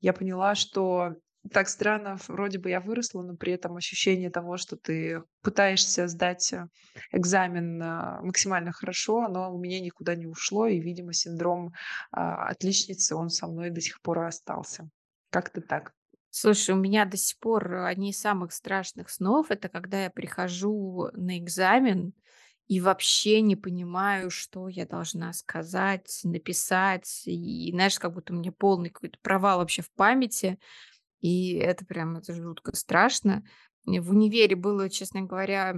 Я 0.00 0.12
поняла, 0.14 0.54
что 0.54 1.16
так 1.52 1.68
странно, 1.68 2.16
вроде 2.28 2.58
бы 2.58 2.70
я 2.70 2.80
выросла, 2.80 3.22
но 3.22 3.36
при 3.36 3.52
этом 3.52 3.76
ощущение 3.76 4.30
того, 4.30 4.56
что 4.56 4.76
ты 4.76 5.22
пытаешься 5.42 6.08
сдать, 6.08 6.52
э, 6.52 6.66
экзамен, 7.12 7.80
а, 7.82 8.20
максимально 8.22 8.72
хорошо, 8.72 9.22
оно 9.24 9.54
у 9.54 9.58
меня 9.58 9.80
никуда 9.80 10.14
не 10.14 10.26
ушло, 10.26 10.66
и, 10.66 10.80
видимо, 10.80 11.12
синдром, 11.12 11.72
а, 12.12 12.46
отличницы, 12.48 13.14
он 13.14 13.28
со 13.30 13.46
мной 13.46 13.70
до 13.70 13.80
сих 13.80 14.00
пор 14.00 14.20
остался. 14.20 14.88
Как-то 15.30 15.60
так. 15.60 15.92
Слушай, 16.30 16.72
у 16.74 16.78
меня 16.78 17.04
до 17.04 17.16
сих 17.16 17.38
пор 17.38 17.72
одни 17.84 18.10
из 18.10 18.18
самых 18.20 18.52
страшных 18.52 19.08
снов- 19.10 19.50
это 19.50 19.68
когда 19.68 20.04
я 20.04 20.10
прихожу 20.10 21.08
на 21.12 21.38
экзамен 21.38 22.12
и 22.66 22.80
вообще 22.80 23.40
не 23.40 23.56
понимаю, 23.56 24.30
что 24.30 24.68
я 24.68 24.86
должна 24.86 25.32
сказать, 25.32 26.20
написать. 26.24 27.22
И, 27.26 27.70
знаешь, 27.72 27.98
как 27.98 28.14
будто 28.14 28.32
у 28.32 28.36
меня 28.36 28.52
полный 28.52 28.90
какой-то 28.90 29.18
провал 29.22 29.58
вообще 29.58 29.82
в 29.82 29.92
памяти. 29.92 30.58
И 31.24 31.54
это 31.54 31.86
прям, 31.86 32.18
это 32.18 32.34
жутко 32.34 32.76
страшно. 32.76 33.44
В 33.86 34.10
универе 34.10 34.56
было, 34.56 34.90
честно 34.90 35.22
говоря, 35.22 35.74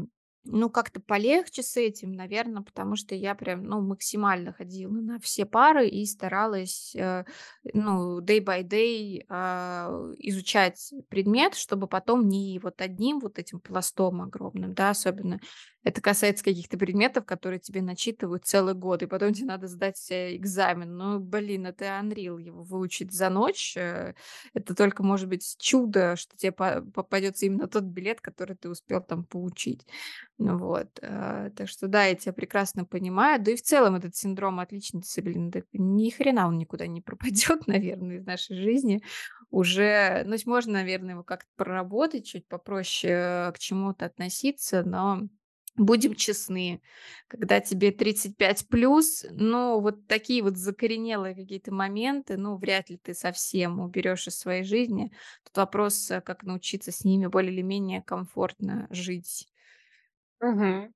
ну, 0.46 0.70
как-то 0.70 1.00
полегче 1.00 1.62
с 1.62 1.76
этим, 1.76 2.12
наверно, 2.12 2.62
потому 2.62 2.96
что 2.96 3.14
я 3.14 3.34
прям, 3.34 3.64
ну, 3.64 3.80
максимально 3.80 4.52
ходила 4.52 4.92
на 4.92 5.18
все 5.18 5.44
пары 5.44 5.88
и 5.88 6.06
старалась, 6.06 6.94
э, 6.94 7.24
ну, 7.72 8.20
day 8.20 8.42
by 8.42 8.62
day, 8.62 9.24
а, 9.28 9.90
изучать 10.18 10.92
предмет, 11.08 11.54
чтобы 11.54 11.86
потом 11.86 12.28
не 12.28 12.58
вот 12.58 12.80
одним 12.80 13.20
вот 13.20 13.38
этим 13.38 13.60
пластом 13.60 14.22
огромным, 14.22 14.74
да, 14.74 14.90
особенно 14.90 15.40
это 15.86 16.00
касается 16.00 16.42
каких-то 16.42 16.76
предметов, 16.76 17.24
которые 17.26 17.60
тебе 17.60 17.80
начитывают 17.80 18.44
целый 18.44 18.74
год, 18.74 19.04
и 19.04 19.06
потом 19.06 19.32
те 19.32 19.44
надо 19.44 19.68
сдать, 19.68 20.04
экзамен. 20.10 20.96
Ну, 20.96 21.20
блин, 21.20 21.64
это 21.64 21.84
unreal 22.02 22.42
его 22.42 22.64
выучить 22.64 23.12
за 23.12 23.30
ночь. 23.30 23.76
Э, 23.76 24.14
это 24.52 24.74
только 24.74 25.04
может 25.04 25.28
быть 25.28 25.54
чудо, 25.60 26.16
что 26.16 26.36
те 26.36 26.50
по 26.50 26.80
попадется 26.80 27.46
именно 27.46 27.68
тот 27.68 27.84
билет, 27.84 28.20
который 28.20 28.56
ты 28.56 28.68
успел 28.68 29.00
там 29.00 29.22
поучить. 29.22 29.86
Вот, 30.38 30.98
э, 31.00 31.50
так 31.56 31.66
что 31.66 31.88
да, 31.88 32.04
я 32.04 32.14
тя 32.14 32.30
прекрасно 32.32 32.84
понимаю. 32.84 33.42
Да 33.42 33.52
и 33.52 33.56
в 33.56 33.62
целом 33.62 33.94
этот 33.94 34.14
синдром 34.16 34.60
отличницы, 34.60 35.22
блин, 35.22 35.50
да 35.50 35.62
ни 35.72 36.10
хрена 36.10 36.46
он 36.46 36.58
никуда 36.58 36.86
не 36.86 37.00
пропадет, 37.00 37.66
наверно, 37.66 38.12
из 38.12 38.26
нашей 38.26 38.56
жизни. 38.56 39.02
Уже, 39.50 40.24
ну, 40.26 40.36
можно, 40.44 40.74
наверно, 40.74 41.12
его 41.12 41.22
как-то 41.22 41.48
проработать, 41.56 42.26
чуть 42.26 42.46
попроще, 42.48 43.14
э, 43.14 43.52
к 43.52 43.58
чему-то 43.58 44.04
относиться, 44.06 44.82
но 44.82 45.22
будем 45.76 46.14
честны, 46.14 46.82
когда 47.28 47.60
тебе 47.60 47.90
35+, 47.90 49.26
ну, 49.30 49.80
вот 49.80 50.06
такие 50.06 50.42
вот 50.42 50.56
закоренелые 50.56 51.34
какие-то 51.34 51.72
моменты, 51.72 52.36
ну, 52.36 52.56
вряд 52.56 52.90
ли 52.90 52.98
ты 52.98 53.14
совсем 53.14 53.80
уберешь 53.80 54.26
из 54.26 54.38
своей 54.38 54.64
жизни. 54.64 55.12
Тут 55.44 55.56
вопрос, 55.56 56.10
э, 56.10 56.20
как 56.20 56.42
научиться 56.42 56.92
с 56.92 57.04
ними 57.04 57.26
более 57.26 57.52
или 57.52 57.62
менее 57.62 58.02
комфортно 58.02 58.86
жить. 58.90 59.48
Мгм. 60.42 60.92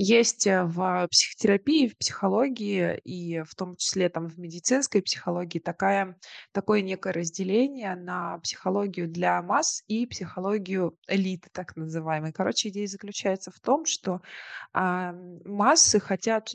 Есть, 0.00 0.46
э, 0.46 0.62
в 0.62 1.08
психотерапии, 1.10 1.88
в 1.88 1.98
психологии 1.98 2.96
и 3.02 3.42
в 3.42 3.52
том 3.56 3.74
числе 3.74 4.08
там 4.08 4.28
в 4.28 4.38
медицинской 4.38 5.02
психологии 5.02 5.58
такая 5.58 6.16
такое 6.52 6.82
некое 6.82 7.12
разделение 7.12 7.96
на 7.96 8.38
психологию 8.38 9.08
для 9.08 9.42
масс 9.42 9.82
и 9.88 10.06
психологию 10.06 10.96
элиты, 11.08 11.48
так 11.52 11.74
называемой. 11.74 12.32
Короче, 12.32 12.68
идея 12.68 12.86
заключается 12.86 13.50
в 13.50 13.58
том, 13.58 13.86
что, 13.86 14.20
ам, 14.72 15.40
массы 15.44 15.98
хотят, 15.98 16.54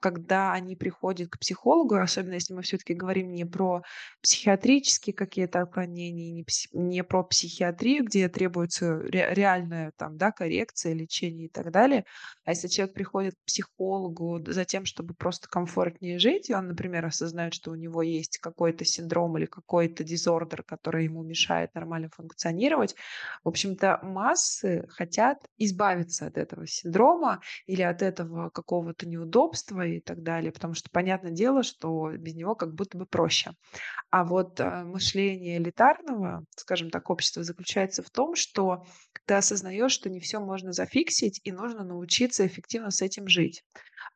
когда 0.00 0.54
они 0.54 0.74
приходят 0.74 1.28
к 1.28 1.38
психологу, 1.40 1.96
особенно 1.96 2.34
если 2.34 2.54
мы 2.54 2.62
всё-таки 2.62 2.94
говорим 2.94 3.32
не 3.34 3.44
про 3.44 3.82
психиатрические 4.22 5.12
какие-то 5.12 5.60
отклонения, 5.60 6.32
не 6.32 6.46
не 6.72 7.04
про 7.04 7.22
психиатрию, 7.22 8.04
где 8.04 8.30
требуется 8.30 8.94
ре 8.98 9.28
реальная 9.34 9.92
там, 9.98 10.16
да, 10.16 10.32
коррекция, 10.32 10.94
лечение 10.94 11.48
и 11.48 11.50
так 11.50 11.70
далее. 11.70 12.06
А 12.46 12.50
если 12.52 12.68
человек 12.78 12.94
приходит 12.94 13.34
к 13.34 13.44
психологу 13.44 14.40
за 14.46 14.64
тем, 14.64 14.84
чтобы 14.84 15.14
просто 15.14 15.48
комфортнее 15.48 16.20
жить, 16.20 16.48
и 16.48 16.54
он, 16.54 16.68
например, 16.68 17.06
осознает, 17.06 17.52
что 17.52 17.72
у 17.72 17.74
него 17.74 18.02
есть 18.02 18.38
какой-то 18.38 18.84
синдром 18.84 19.36
или 19.36 19.46
какой-то 19.46 20.04
дизордер, 20.04 20.62
который 20.62 21.04
ему 21.04 21.24
мешает 21.24 21.74
нормально 21.74 22.08
функционировать. 22.14 22.94
В 23.42 23.48
общем-то, 23.48 23.98
массы 24.04 24.86
хотят 24.90 25.38
избавиться 25.56 26.26
от 26.26 26.38
этого 26.38 26.68
синдрома 26.68 27.40
или 27.66 27.82
от 27.82 28.00
этого 28.02 28.50
какого-то 28.50 29.08
неудобства 29.08 29.84
и 29.84 30.00
так 30.00 30.22
далее, 30.22 30.52
потому 30.52 30.74
что 30.74 30.88
понятное 30.92 31.32
дело, 31.32 31.64
что 31.64 32.12
без 32.16 32.36
него 32.36 32.54
как 32.54 32.74
будто 32.74 32.96
бы 32.96 33.06
проще. 33.06 33.54
А 34.10 34.24
вот, 34.24 34.60
э, 34.60 34.84
мышление 34.84 35.58
элитарного, 35.58 36.44
скажем 36.56 36.90
так, 36.90 37.10
общества 37.10 37.42
заключается 37.42 38.04
в 38.04 38.10
том, 38.10 38.36
что 38.36 38.84
ты 39.26 39.34
осознаешь, 39.34 39.92
что 39.92 40.08
не 40.08 40.20
все 40.20 40.38
можно 40.38 40.72
зафиксить 40.72 41.40
и 41.42 41.50
нужно 41.50 41.82
научиться 41.82 42.46
эффективно 42.46 42.67
с 42.70 43.02
этим 43.02 43.28
жить. 43.28 43.62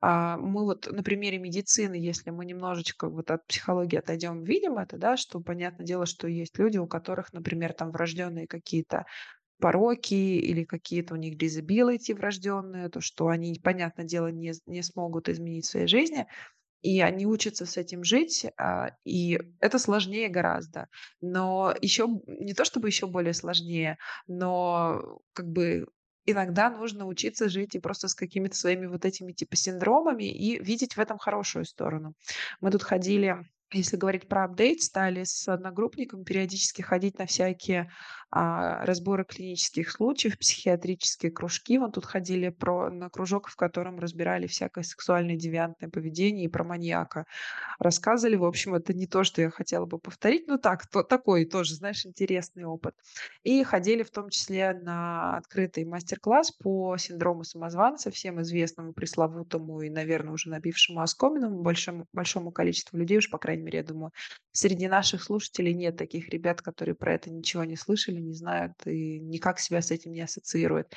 А, 0.00 0.36
мы 0.36 0.64
вот 0.64 0.90
на 0.90 1.02
примере 1.02 1.38
медицины, 1.38 1.94
если 1.94 2.30
мы 2.30 2.44
немножечко 2.44 3.08
вот 3.08 3.30
от 3.30 3.46
психологии 3.46 3.98
отойдем, 3.98 4.44
видим 4.44 4.78
это, 4.78 4.96
да, 4.98 5.16
что 5.16 5.40
понятное 5.40 5.86
дело, 5.86 6.06
что 6.06 6.28
есть 6.28 6.58
люди, 6.58 6.78
у 6.78 6.86
которых, 6.86 7.32
например, 7.32 7.72
там 7.72 7.90
врожденные 7.92 8.46
какие-то 8.46 9.04
пороки 9.60 10.14
или 10.14 10.64
какие-то 10.64 11.14
у 11.14 11.16
них 11.16 11.36
disability 11.38 12.14
врожденные, 12.14 12.88
то, 12.88 13.00
что 13.00 13.28
они, 13.28 13.58
понятное 13.62 14.04
дело, 14.04 14.26
не, 14.28 14.52
не 14.66 14.82
смогут 14.82 15.28
изменить 15.28 15.66
в 15.66 15.70
своей 15.70 15.86
жизни, 15.86 16.26
и 16.82 17.00
они 17.00 17.26
учатся 17.26 17.64
с 17.64 17.76
этим 17.76 18.02
жить, 18.04 18.46
а, 18.58 18.90
и 19.04 19.40
это 19.60 19.78
сложнее 19.78 20.28
гораздо. 20.28 20.88
Но 21.20 21.74
еще 21.80 22.08
не 22.26 22.54
то 22.54 22.64
чтобы 22.64 22.88
еще 22.88 23.06
более 23.06 23.34
сложнее, 23.34 23.98
но 24.26 25.20
как 25.32 25.46
бы 25.46 25.86
иногда 26.26 26.70
нужно 26.70 27.06
учиться 27.06 27.48
жить 27.48 27.74
и 27.74 27.80
просто 27.80 28.08
с 28.08 28.14
какими-то 28.14 28.56
своими 28.56 28.86
вот 28.86 29.04
этими 29.04 29.32
типа 29.32 29.56
синдромами 29.56 30.24
и 30.24 30.62
видеть 30.62 30.96
в 30.96 31.00
этом 31.00 31.18
хорошую 31.18 31.64
сторону. 31.64 32.14
Мы 32.60 32.70
тут 32.70 32.82
ходили 32.82 33.44
если 33.72 33.96
говорить 33.96 34.28
про 34.28 34.44
апдейт, 34.44 34.82
стали 34.82 35.24
с 35.24 35.48
одногруппником 35.48 36.24
периодически 36.24 36.82
ходить 36.82 37.18
на 37.18 37.26
всякие 37.26 37.90
а, 38.34 38.84
разборы 38.86 39.26
клинических 39.26 39.90
случаев, 39.90 40.38
психиатрические 40.38 41.30
кружки. 41.30 41.76
Вот 41.76 41.92
тут 41.92 42.06
ходили 42.06 42.48
про, 42.48 42.90
на 42.90 43.10
кружок, 43.10 43.48
в 43.48 43.56
котором 43.56 43.98
разбирали 43.98 44.46
всякое 44.46 44.84
сексуальное 44.84 45.36
девиантное 45.36 45.90
поведение 45.90 46.46
и 46.46 46.48
про 46.48 46.64
маньяка. 46.64 47.26
Рассказывали, 47.78 48.36
в 48.36 48.44
общем, 48.44 48.74
это 48.74 48.94
не 48.94 49.06
то, 49.06 49.22
что 49.22 49.42
я 49.42 49.50
хотела 49.50 49.84
бы 49.84 49.98
повторить, 49.98 50.46
но 50.46 50.56
так, 50.56 50.86
то, 50.86 51.02
такой 51.02 51.44
тоже, 51.44 51.74
знаешь, 51.74 52.06
интересный 52.06 52.64
опыт. 52.64 52.94
И 53.42 53.62
ходили 53.64 54.02
в 54.02 54.10
том 54.10 54.30
числе 54.30 54.72
на 54.72 55.36
открытый 55.36 55.84
мастер-класс 55.84 56.52
по 56.52 56.96
синдрому 56.96 57.44
самозванца, 57.44 58.10
всем 58.10 58.40
известному, 58.40 58.94
пресловутому 58.94 59.82
и, 59.82 59.90
наверное, 59.90 60.32
уже 60.32 60.48
набившему 60.48 61.00
оскомину 61.02 61.60
большому, 61.60 62.06
большому 62.14 62.50
количеству 62.50 62.96
людей, 62.96 63.18
уж 63.18 63.28
по 63.28 63.36
крайней 63.36 63.61
мере, 63.62 63.78
я 63.78 63.84
думаю, 63.84 64.12
среди 64.52 64.88
наших 64.88 65.22
слушателей 65.22 65.72
нет 65.74 65.96
таких 65.96 66.28
ребят, 66.28 66.60
которые 66.62 66.94
про 66.94 67.14
это 67.14 67.30
ничего 67.30 67.64
не 67.64 67.76
слышали, 67.76 68.20
не 68.20 68.34
знают 68.34 68.72
и 68.86 69.18
никак 69.18 69.58
себя 69.58 69.80
с 69.80 69.90
этим 69.90 70.12
не 70.12 70.20
ассоциируют. 70.20 70.92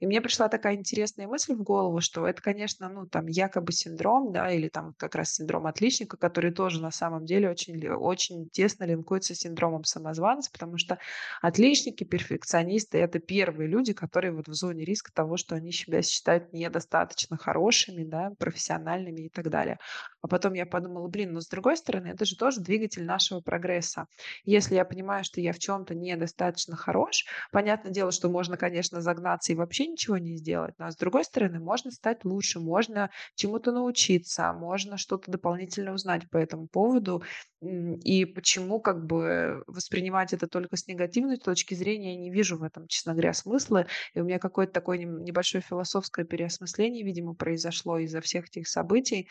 И 0.00 0.06
мне 0.06 0.20
пришла 0.20 0.48
такая 0.48 0.74
интересная 0.74 1.26
мысль 1.26 1.54
в 1.54 1.62
голову, 1.62 2.00
что 2.00 2.26
это, 2.26 2.42
конечно, 2.42 2.88
ну, 2.88 3.06
там, 3.06 3.26
якобы 3.26 3.72
синдром, 3.72 4.32
да, 4.32 4.50
или 4.50 4.68
там 4.68 4.94
как 4.98 5.14
раз 5.14 5.34
синдром 5.34 5.66
отличника, 5.66 6.16
который 6.16 6.52
тоже 6.52 6.82
на 6.82 6.90
самом 6.90 7.24
деле 7.24 7.50
очень, 7.50 7.88
очень 7.88 8.48
тесно 8.50 8.84
линкуется 8.84 9.34
с 9.34 9.38
синдромом 9.38 9.84
самозванца, 9.84 10.50
потому 10.52 10.76
что 10.76 10.98
отличники, 11.40 12.04
перфекционисты– 12.04 12.98
это 12.98 13.20
первые 13.20 13.68
люди, 13.68 13.92
которые 13.92 14.32
вот 14.32 14.48
в 14.48 14.54
зоне 14.54 14.84
риска 14.84 15.12
того, 15.12 15.36
что 15.36 15.54
они 15.54 15.72
себя 15.72 16.02
считают 16.02 16.52
недостаточно 16.52 17.36
хорошими, 17.36 18.04
да, 18.04 18.32
профессиональными 18.38 19.22
и 19.22 19.28
так 19.28 19.48
далее. 19.48 19.78
А 20.20 20.28
потом 20.28 20.54
я 20.54 20.66
подумала, 20.66 21.08
блин, 21.08 21.32
ну, 21.32 21.40
с 21.40 21.48
другой 21.48 21.76
стороны, 21.76 22.05
это 22.12 22.24
же 22.24 22.36
тоже 22.36 22.60
двигатель 22.60 23.04
нашего 23.04 23.40
прогресса. 23.40 24.06
Если 24.44 24.74
я 24.74 24.84
понимаю, 24.84 25.24
что 25.24 25.40
я 25.40 25.52
в 25.52 25.58
чем-то 25.58 25.94
недостаточно 25.94 26.46
достаточно 26.46 26.76
хорош. 26.76 27.24
Понятное 27.52 27.92
дело, 27.92 28.12
что 28.12 28.28
можно, 28.28 28.56
конечно, 28.56 29.00
загнаться 29.00 29.52
и 29.52 29.56
вообще 29.56 29.86
ничего 29.86 30.18
не 30.18 30.36
сделать, 30.36 30.74
но 30.78 30.90
с 30.90 30.96
другой 30.96 31.24
стороны, 31.24 31.58
можно 31.60 31.90
стать 31.90 32.24
лучше, 32.24 32.60
можно 32.60 33.10
чему-то 33.34 33.72
научиться, 33.72 34.52
можно 34.52 34.96
что-то 34.96 35.30
дополнительно 35.30 35.92
узнать 35.92 36.28
по 36.30 36.36
этому 36.36 36.68
поводу. 36.68 37.22
И 37.60 38.24
почему 38.24 38.80
как 38.80 39.06
бы 39.06 39.62
воспринимать 39.66 40.32
это 40.32 40.46
только 40.46 40.76
с 40.76 40.86
негативной 40.86 41.38
точки 41.38 41.74
зрения, 41.74 42.14
я 42.14 42.20
не 42.20 42.30
вижу 42.30 42.58
в 42.58 42.62
этом, 42.62 42.86
честно 42.86 43.12
говоря, 43.12 43.32
смысла. 43.32 43.86
И 44.14 44.20
у 44.20 44.24
меня 44.24 44.38
какое-то 44.38 44.72
такое 44.72 44.98
небольшое 44.98 45.62
философское 45.62 46.24
переосмысление, 46.24 47.04
видимо, 47.04 47.34
произошло 47.34 47.98
из-за 47.98 48.20
всех 48.20 48.46
этих 48.48 48.68
событий. 48.68 49.28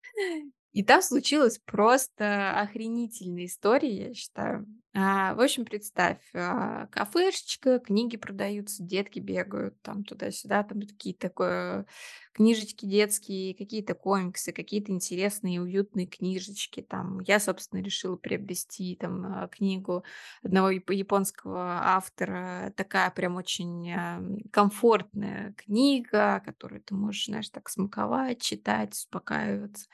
И 0.75 0.83
там 0.83 1.01
случилась 1.01 1.57
просто 1.57 2.51
охренительная 2.59 3.45
история, 3.45 4.09
я 4.09 4.13
считаю. 4.13 4.67
А, 4.93 5.33
в 5.35 5.41
общем, 5.41 5.65
представь, 5.65 6.19
а, 6.33 6.87
кафешечка, 6.87 7.79
книги 7.79 8.17
продаются, 8.17 8.83
детки 8.83 9.19
бегают 9.19 9.81
там 9.81 10.03
туда-сюда, 10.03 10.63
там 10.63 10.81
какие-то 10.81 11.85
книжечки 12.33 12.85
детские, 12.85 13.55
какие-то 13.55 13.93
комиксы, 13.95 14.51
какие-то 14.51 14.91
интересные, 14.91 15.61
уютные 15.61 16.07
книжечки. 16.07 16.81
Там 16.81 17.21
я, 17.21 17.39
собственно, 17.39 17.81
решила 17.81 18.17
приобрести 18.17 18.97
там 18.97 19.25
а, 19.25 19.47
книгу 19.47 20.03
одного 20.43 20.71
яп- 20.71 20.93
японского 20.93 21.79
автора, 21.95 22.73
такая 22.75 23.11
прям 23.11 23.35
очень 23.37 23.91
а, 23.93 24.21
комфортная 24.51 25.53
книга, 25.57 26.41
которую 26.45 26.81
ты 26.81 26.95
можешь, 26.95 27.27
знаешь, 27.27 27.49
так 27.49 27.69
смаковать, 27.69 28.41
читать, 28.41 28.93
успокаиваться. 28.93 29.87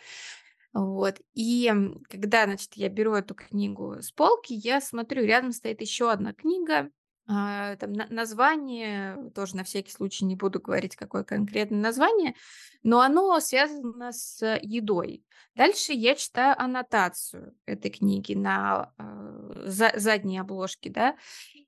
Вот. 0.74 1.20
И, 1.34 1.72
когда, 2.10 2.46
значит, 2.46 2.74
я 2.76 2.90
беру 2.90 3.14
эту 3.14 3.36
книгу 3.36 4.02
с 4.02 4.12
полки, 4.12 4.54
я 4.54 4.80
смотрю, 4.80 5.24
рядом 5.24 5.52
стоит 5.52 5.82
еще 5.82 6.12
одна 6.12 6.34
книга. 6.34 6.90
А, 7.28 7.76
там 7.78 7.94
на- 7.94 8.08
название, 8.10 9.32
тоже 9.36 9.56
на 9.56 9.64
всякий 9.64 9.92
случай 9.92 10.26
не 10.26 10.36
буду 10.36 10.60
говорить, 10.60 10.96
какое 10.96 11.24
конкретное 11.24 11.80
название, 11.80 12.36
но 12.84 13.00
оно 13.00 13.40
связано 13.40 14.12
с 14.12 14.44
едой. 14.62 15.24
Дальше 15.56 15.94
я 15.94 16.16
читаю 16.16 16.60
аннотацию 16.60 17.54
этой 17.66 17.92
книги 17.92 18.34
на 18.34 18.94
а, 18.98 19.52
за- 19.66 19.94
задней 19.96 20.40
обложке, 20.40 20.90
да, 20.90 21.16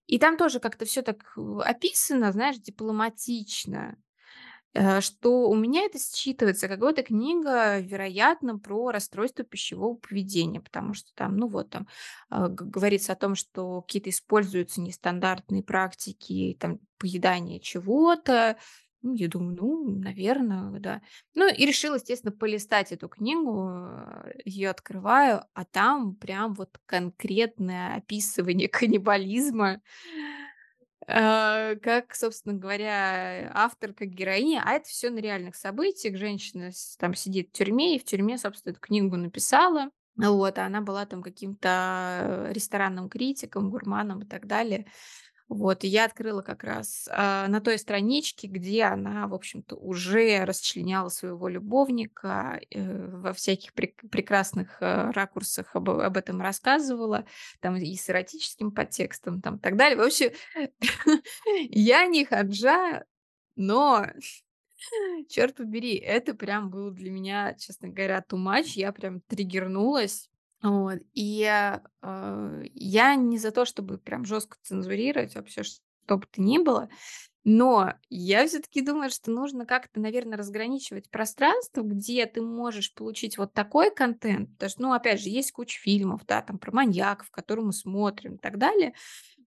и 0.08 0.20
там 0.20 0.38
тоже 0.38 0.60
как-то 0.60 0.86
все 0.86 1.02
так 1.02 1.34
э, 1.38 1.42
описано, 1.64 2.32
знаешь, 2.32 2.58
дипломатично. 2.58 3.98
Э, 4.74 5.02
что 5.02 5.50
у 5.50 5.56
меня 5.56 5.84
это 5.84 5.98
считывается 6.00 6.68
как 6.68 6.80
будто 6.80 7.04
книга, 7.04 7.80
вероятно, 7.80 8.58
про 8.58 8.92
расстройство 8.92 9.44
пищевого 9.46 9.96
поведения, 9.96 10.62
потому 10.62 10.94
что 10.94 11.12
там, 11.16 11.38
ну 11.38 11.48
вот 11.48 11.70
там 11.70 11.88
г- 12.30 12.48
говорится 12.66 13.14
о 13.14 13.16
том, 13.16 13.36
что 13.36 13.82
какие-то 13.82 14.10
используются 14.10 14.82
нестандартные 14.82 15.64
практики, 15.64 16.58
там, 16.60 16.80
поедания 16.98 17.60
чего-то. 17.60 18.58
Ну, 19.06 19.16
я 19.16 19.28
думаю, 19.28 19.58
ну, 19.60 20.00
наверное, 20.00 20.80
да. 20.80 21.02
Ну, 21.36 21.54
и 21.54 21.66
решила, 21.66 21.96
естественно, 21.96 22.32
полистать 22.32 22.94
эту 22.94 23.10
книгу, 23.10 23.70
ее 24.46 24.70
открываю, 24.70 25.44
а 25.54 25.66
там 25.66 26.16
прям 26.16 26.54
вот 26.54 26.78
конкретное 26.86 27.96
описывание 27.98 28.68
каннибализма, 28.70 29.82
Э, 29.82 30.43
как, 31.06 32.16
собственно 32.16 32.56
говоря, 32.56 33.52
автор, 33.54 33.94
как 33.94 34.10
героиня, 34.10 34.64
а 34.66 34.74
это 34.74 34.88
все 34.88 35.10
на 35.10 35.20
реальных 35.20 35.56
событиях. 35.56 36.18
Женщина 36.18 36.72
там 36.98 37.14
сидит 37.14 37.50
в 37.50 37.52
тюрьме, 37.52 37.96
и 37.96 38.00
в 38.00 38.06
тюрьме, 38.06 38.38
собственно, 38.38 38.72
эту 38.72 38.82
книгу 38.82 39.16
написала. 39.16 39.90
Вот, 40.16 40.60
а 40.60 40.66
она 40.66 40.82
была 40.82 41.06
там 41.06 41.24
каким-то, 41.24 42.48
э, 42.50 42.54
ресторанным 42.54 43.10
критиком, 43.10 43.72
гурманом 43.72 44.22
и 44.22 44.26
так 44.26 44.46
далее. 44.46 44.86
Вот, 45.54 45.84
и 45.84 45.88
я 45.88 46.06
открыла 46.06 46.42
как 46.42 46.64
раз, 46.64 47.08
а, 47.12 47.48
на 47.48 47.62
той 47.62 47.78
страничке, 47.78 48.48
где 48.48 48.84
она, 48.84 49.28
в 49.28 49.34
общем-то, 49.34 49.76
уже 49.76 50.44
расчленяла 50.46 51.10
своего 51.10 51.48
любовника, 51.48 52.60
э, 52.72 53.08
во 53.10 53.34
всяких 53.34 53.74
прек 53.74 54.02
прекрасных, 54.10 54.82
э, 54.82 55.12
ракурсах 55.12 55.76
об 55.76 55.90
об 55.90 56.18
этом 56.18 56.42
рассказывала, 56.42 57.26
там 57.60 57.76
и 57.76 57.96
с 57.96 58.10
эротическим 58.10 58.72
подтекстом, 58.72 59.42
там, 59.42 59.58
и 59.58 59.60
так 59.60 59.78
далее. 59.78 59.98
В 59.98 60.02
общем, 60.02 60.32
я 61.70 62.06
не 62.08 62.26
ханжа, 62.26 63.06
но, 63.56 64.08
черт 65.30 65.56
побери, 65.56 65.96
это 65.96 66.34
прям 66.34 66.70
было 66.70 66.92
для 66.92 67.12
меня, 67.12 67.54
честно 67.56 67.90
говоря, 67.90 68.24
much. 68.32 68.72
Я 68.76 68.92
прям 68.92 69.22
триггернулась. 69.22 70.30
Вот, 70.64 71.00
и, 71.14 71.44
э, 71.44 72.64
я 72.74 73.16
не 73.16 73.38
за 73.38 73.52
то, 73.52 73.66
чтобы 73.66 73.98
прям 73.98 74.24
жестко 74.26 74.58
цензурировать 74.64 75.36
вообще 75.36 75.64
что 75.64 76.18
бы 76.18 76.26
то 76.26 76.42
ни 76.42 76.58
было, 76.58 76.90
но 77.46 77.94
я 78.10 78.48
все-таки 78.48 78.82
думаю, 78.82 79.10
что 79.12 79.32
нужно 79.32 79.66
как-то, 79.66 80.00
наверно, 80.02 80.38
разграничивать 80.38 81.10
пространство, 81.12 81.82
где 81.84 82.26
ты 82.26 82.42
можешь 82.42 82.94
получить 82.94 83.38
вот 83.38 83.54
такой 83.54 83.94
контент. 83.96 84.52
Потому 84.54 84.70
что, 84.70 84.82
ну, 84.84 84.94
опять 84.94 85.22
же, 85.22 85.30
есть 85.30 85.52
куча 85.54 85.80
фильмов, 85.80 86.26
да, 86.28 86.42
там 86.42 86.60
про 86.60 86.72
маньяков, 86.74 87.32
которые 87.32 87.66
мы 87.66 87.74
смотрим 87.74 88.36
и 88.36 88.40
так 88.40 88.58
далее. 88.58 88.94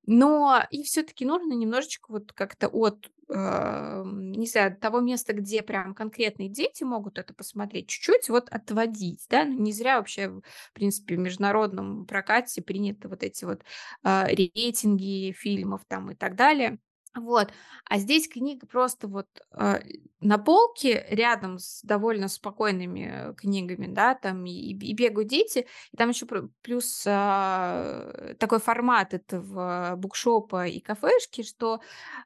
Но 0.07 0.63
и 0.71 0.83
все-таки 0.85 1.25
нужно 1.25 1.53
немножечко 1.55 2.13
вот 2.13 2.33
как-то 2.33 2.69
от, 2.69 3.11
э, 3.29 4.03
не 4.07 4.47
знаю, 4.47 4.77
того 4.77 5.01
места, 5.01 5.33
где 5.33 5.63
прям 5.63 5.95
конкретные 5.95 6.49
дети 6.49 6.85
могут 6.85 7.19
это 7.19 7.35
посмотреть, 7.35 7.89
чуть-чуть 7.89 8.29
вот 8.29 8.49
отводить, 8.51 9.27
да. 9.31 9.45
Ну, 9.45 9.59
не 9.61 9.73
зря 9.73 9.99
вообще, 9.99 10.29
в 10.31 10.43
принципе, 10.75 11.17
в 11.17 11.19
международном 11.19 12.07
прокате 12.07 12.63
приняты 12.63 13.09
вот 13.09 13.23
эти 13.25 13.45
вот, 13.45 13.63
а, 14.05 14.27
рейтинги 14.29 15.33
фильмов 15.33 15.83
там 15.89 16.11
и 16.13 16.15
так 16.15 16.37
далее. 16.37 16.79
Вот, 17.17 17.53
а 17.85 17.99
здесь 17.99 18.29
книга 18.29 18.67
просто 18.67 19.09
вот, 19.09 19.27
э, 19.59 19.81
на 20.21 20.39
полке 20.39 21.07
рядом 21.11 21.59
с 21.59 21.83
довольно 21.83 22.29
спокойными, 22.29 23.31
э, 23.31 23.35
книгами, 23.35 23.87
да, 23.87 24.15
там 24.15 24.45
и 24.47 24.53
и 24.53 24.93
бегают 24.95 25.29
дети, 25.29 25.67
и 25.93 25.97
там 25.97 26.11
еще 26.11 26.27
плюс, 26.63 27.05
а, 27.07 28.35
такой 28.39 28.61
формат 28.61 29.15
этого 29.15 29.95
букшопа 29.97 30.67
и 30.69 30.81
кафешки, 30.81 31.43
что, 31.43 31.81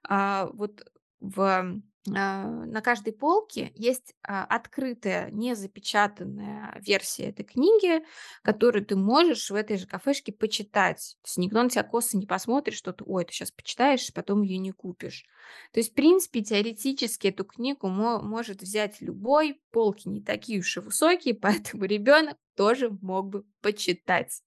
а, 0.08 0.48
вот 0.54 0.84
в 1.20 1.80
на 2.06 2.80
каждой 2.82 3.12
полке 3.12 3.72
есть, 3.74 4.14
а, 4.22 4.44
открытая, 4.44 5.30
незапечатанная 5.30 6.80
версия 6.80 7.24
этой 7.24 7.44
книги, 7.44 8.02
которую 8.42 8.86
ты 8.86 8.96
можешь 8.96 9.50
в 9.50 9.54
этой 9.54 9.76
же 9.76 9.86
кафешке 9.86 10.32
почитать. 10.32 11.16
То 11.22 11.28
есть 11.28 11.36
никто 11.38 11.62
на 11.62 11.68
тебя 11.68 11.82
косо 11.82 12.16
не 12.16 12.26
посмотрит, 12.26 12.74
что 12.74 12.92
ты: 12.92 13.04
"Ой, 13.06 13.24
ты 13.26 13.32
щас 13.32 13.50
почитаешь, 13.50 14.12
потом 14.14 14.42
ее 14.42 14.58
не 14.58 14.72
купишь". 14.72 15.26
То 15.72 15.80
есть, 15.80 15.92
в 15.92 15.94
принципе, 15.94 16.42
теоретически 16.42 17.28
эту 17.28 17.44
книгу 17.44 17.88
мо 17.88 18.20
может 18.22 18.62
взять 18.62 19.00
любой, 19.00 19.60
полки 19.70 20.08
не 20.08 20.22
такие 20.22 20.60
уж 20.60 20.76
и 20.76 20.80
высокие, 20.80 21.34
поэтому 21.76 21.84
ребенок 21.84 22.38
тоже 22.56 22.90
мог 23.02 23.28
бы 23.28 23.44
почитать. 23.60 24.42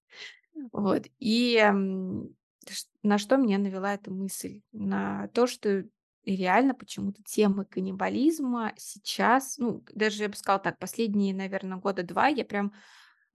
Вот, 0.74 1.06
и, 1.20 1.58
на 3.04 3.18
что 3.18 3.38
меня 3.38 3.58
навела 3.58 3.94
эта 3.94 4.12
мысль? 4.12 4.62
На 4.72 5.28
то, 5.30 5.48
что 5.48 5.86
реально 6.26 6.74
почему-то 6.76 7.22
тема 7.24 7.66
каннибализма 7.66 8.74
сейчас, 8.78 9.58
ну, 9.58 9.84
даже 9.94 10.24
я 10.24 10.30
бы 10.30 10.36
сказала 10.36 10.60
так, 10.62 10.80
последние, 10.80 11.34
наверно, 11.34 11.78
года 11.78 12.04
2 12.04 12.28
я 12.28 12.46
прям, 12.46 12.74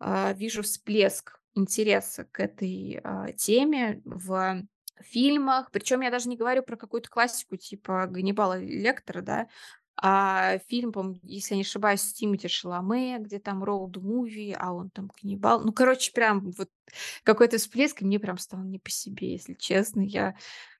а, 0.01 0.33
вижу 0.35 0.63
всплеск 0.63 1.41
интереса 1.55 2.25
к 2.25 2.41
этой, 2.41 3.01
а, 3.05 3.33
теме 3.33 4.03
в 4.05 4.63
фильмах. 5.03 5.71
Причем 5.73 6.03
я 6.03 6.11
даже 6.11 6.29
не 6.29 6.37
говорю 6.37 6.63
про 6.63 6.77
какую-то 6.77 7.09
классику 7.11 7.57
типа 7.57 8.07
Ганнибала 8.09 8.59
Лектора, 8.61 9.23
да, 9.23 9.49
а 10.01 10.59
фильм, 10.69 10.93
по-моему, 10.93 11.19
если 11.25 11.55
я 11.55 11.57
не 11.57 11.63
ошибаюсь, 11.63 12.03
с 12.03 12.13
Тимоти 12.13 12.49
Шаломе, 12.49 13.19
где 13.19 13.41
там 13.41 13.65
роуд-муви, 13.65 14.55
а 14.59 14.73
он 14.73 14.91
там 14.91 15.11
каннибал. 15.11 15.61
Ну, 15.65 15.73
короче, 15.73 16.13
прям 16.13 16.53
вот 16.53 16.71
какой-то 17.25 17.59
всплеск, 17.59 18.03
и 18.03 18.05
мне 18.05 18.21
прям 18.21 18.39
стало 18.39 18.63
не 18.63 18.79
по 18.79 18.91
себе, 18.91 19.33
если 19.33 19.55
честно. 19.55 20.01
Я 20.03 20.37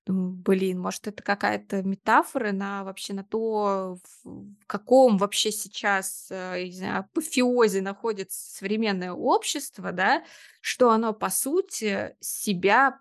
думаю: 0.09 0.31
"Блин, 0.33 0.81
может, 0.81 1.07
это 1.09 1.23
какая-то 1.23 1.83
метафора 1.83 2.53
на 2.53 2.85
вообще 2.85 3.15
на 3.15 3.25
то, 3.25 3.99
в 4.25 4.67
каком 4.67 5.19
вообще 5.19 5.53
сейчас, 5.53 6.29
э, 6.31 6.55
я 6.63 6.67
не 6.67 6.73
знаю, 6.73 7.01
апофеозе 7.01 7.83
находится 7.83 8.39
современное 8.59 9.13
общество, 9.13 9.93
да, 9.93 10.25
что 10.61 10.91
оно, 10.91 11.13
по 11.15 11.31
сути, 11.31 12.17
себя 12.21 13.01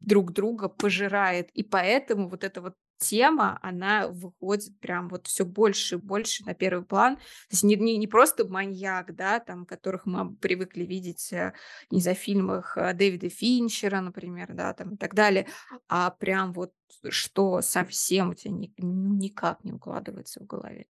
друг 0.00 0.32
друга 0.32 0.68
пожирает". 0.68 1.50
И 1.52 1.62
поэтому 1.64 2.28
вот 2.28 2.44
эта 2.44 2.60
вот 2.62 2.74
тема, 3.00 3.58
она 3.62 4.08
выходит 4.08 4.78
прям 4.80 5.08
вот 5.08 5.26
всё 5.26 5.44
больше 5.44 5.96
и 5.96 5.98
больше 5.98 6.44
на 6.44 6.54
первый 6.54 6.84
план. 6.84 7.16
То 7.16 7.22
есть 7.52 7.64
не 7.64 7.76
не 7.76 7.96
не 7.98 8.06
просто 8.06 8.46
маньяк, 8.46 9.14
да, 9.16 9.40
там, 9.40 9.66
которых 9.66 10.06
мы 10.06 10.34
привыкли 10.36 10.84
видеть, 10.84 11.32
э, 11.32 11.52
не 11.90 12.00
в 12.00 12.14
фильмах, 12.14 12.76
э, 12.76 12.94
Дэвида 12.94 13.28
Финчера, 13.30 14.00
например, 14.00 14.54
да, 14.54 14.72
там 14.74 14.94
и 14.94 14.96
так 14.96 15.14
далее, 15.14 15.46
а 15.88 16.10
прям 16.10 16.52
вот 16.52 16.72
что 17.08 17.62
совсем 17.62 18.30
у 18.30 18.34
тя 18.34 18.50
ни 18.50 18.72
ну, 18.78 19.14
никак 19.14 19.64
не 19.64 19.72
укладывается 19.72 20.40
в 20.40 20.46
голове. 20.46 20.86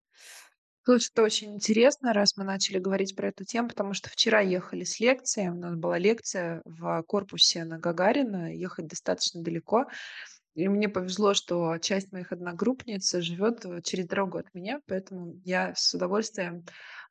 Слушай, 0.85 1.11
это 1.13 1.23
очень 1.23 1.55
интересно, 1.55 2.15
раз 2.15 2.37
мы 2.39 2.45
начали 2.45 2.79
говорить 2.79 3.15
про 3.15 3.29
эту 3.29 3.45
тему, 3.45 3.69
потому 3.69 3.93
что 3.93 4.09
вчера 4.09 4.41
ехали 4.41 4.85
с 4.85 4.99
лекции. 4.99 5.49
У 5.49 5.55
нас 5.55 5.77
была 5.77 5.99
лекция 5.99 6.63
в 6.65 7.03
корпусе 7.03 7.65
на 7.65 7.79
Гагарина, 7.79 8.55
ехать 8.55 8.87
достаточно 8.87 9.43
далеко. 9.43 9.87
И 10.55 10.69
мне 10.69 10.89
повезло, 10.89 11.33
что 11.35 11.79
часть 11.79 12.13
моих 12.13 12.33
одногруппниц 12.33 13.15
живет, 13.19 13.65
э, 13.65 13.81
через 13.83 14.07
дорогу 14.07 14.39
от 14.39 14.53
меня, 14.53 14.81
поэтому 14.87 15.41
я 15.45 15.75
с 15.77 15.95
удовольствием, 15.95 16.65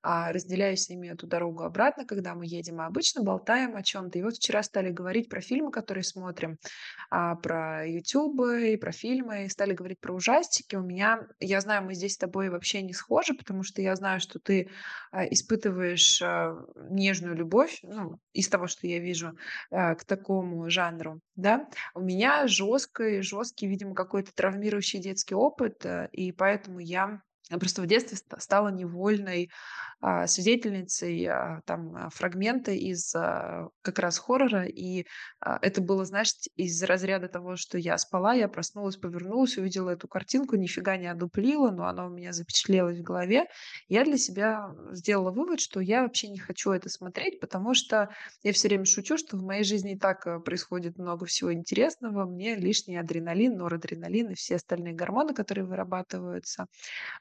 а, 0.03 0.31
разделяю 0.33 0.77
с 0.77 0.89
ними 0.89 1.09
эту 1.09 1.27
дорогу 1.27 1.63
обратно, 1.63 2.05
когда 2.05 2.35
мы 2.35 2.45
едем. 2.47 2.81
А 2.81 2.87
обычно 2.87 3.23
болтаем 3.23 3.75
о 3.75 3.83
чём-то. 3.83 4.19
И 4.19 4.23
вот 4.23 4.35
вчера 4.35 4.63
стали 4.63 4.91
говорить 4.91 5.29
про 5.29 5.41
фильмы, 5.41 5.71
которые 5.71 6.03
смотрим, 6.03 6.57
а, 7.11 7.35
про 7.35 7.85
"Ютубы" 7.87 8.73
и 8.73 8.77
про 8.77 8.91
фильмы, 8.93 9.45
и 9.45 9.49
стали 9.49 9.73
говорить 9.73 9.99
про 10.01 10.13
ужастики. 10.15 10.75
У 10.77 10.83
меня 10.83 11.27
я 11.39 11.61
знаю, 11.61 11.83
мы 11.85 11.95
здесь 11.95 12.13
с 12.15 12.17
тобой 12.17 12.49
вообще 12.49 12.81
не 12.83 12.93
схожи, 12.93 13.33
потому 13.35 13.63
что 13.63 13.81
я 13.81 13.95
знаю, 13.95 14.19
что 14.21 14.39
ты, 14.39 14.69
а, 15.11 15.25
испытываешь, 15.25 16.21
а, 16.23 16.55
нежную 16.89 17.35
любовь, 17.35 17.79
ну, 17.83 18.19
из 18.33 18.49
того, 18.49 18.67
что 18.67 18.87
я 18.87 18.99
вижу, 18.99 19.33
к 19.71 20.05
такому 20.07 20.69
жанру, 20.69 21.21
да. 21.35 21.67
У 21.95 22.01
меня 22.01 22.47
жёсткий 22.47 23.21
жёсткий, 23.21 23.67
видимо, 23.67 23.95
какой-то 23.95 24.31
травмирующий 24.35 24.99
детский 24.99 25.35
опыт, 25.35 25.85
э, 25.85 26.09
и 26.13 26.31
поэтому 26.31 26.79
я 26.79 27.21
просто 27.59 27.81
в 27.81 27.87
детстве 27.87 28.17
ста 28.17 28.39
стала 28.39 28.69
невольной, 28.69 29.49
свидетельницей, 30.27 31.25
а, 31.25 31.61
там, 31.65 31.95
а, 31.95 32.09
фрагмента 32.09 32.71
из, 32.71 33.13
а, 33.15 33.69
как 33.81 33.99
раз 33.99 34.17
хоррора. 34.17 34.65
И, 34.65 35.05
а, 35.41 35.59
это 35.61 35.81
было, 35.81 36.05
знаешь, 36.05 36.33
из 36.55 36.81
разряда 36.83 37.27
того, 37.27 37.55
что 37.57 37.77
я 37.77 37.97
спала, 37.97 38.33
я 38.33 38.47
проснулась, 38.47 38.95
повернулась, 38.97 39.57
увидела 39.57 39.89
эту 39.89 40.07
картинку, 40.07 40.55
нифига 40.55 40.95
не 40.97 41.07
одуплила, 41.07 41.71
но 41.71 41.87
она 41.87 42.05
у 42.05 42.09
меня 42.09 42.31
запечатлелась 42.31 42.99
в 42.99 43.03
голове. 43.03 43.45
Я 43.89 44.05
для 44.05 44.17
себя 44.17 44.73
сделала 44.91 45.31
вывод, 45.31 45.59
что 45.59 45.79
я 45.81 46.03
вообще 46.03 46.29
не 46.29 46.39
хочу 46.39 46.71
это 46.71 46.89
смотреть, 46.89 47.39
потому 47.41 47.73
что 47.73 48.09
я 48.43 48.53
всё 48.53 48.67
время 48.69 48.85
шучу, 48.85 49.17
что 49.17 49.37
в 49.37 49.43
моей 49.43 49.63
жизни 49.63 49.93
и 49.93 49.99
так, 49.99 50.43
происходит 50.45 50.97
много 50.97 51.25
всего 51.25 51.53
интересного. 51.53 52.25
Мне 52.25 52.55
лишний 52.55 52.97
адреналин, 52.97 53.57
норадреналин 53.57 54.29
и 54.31 54.35
все 54.35 54.55
остальные 54.55 54.93
гормоны, 54.93 55.33
которые 55.33 55.65
вырабатываются 55.65 56.67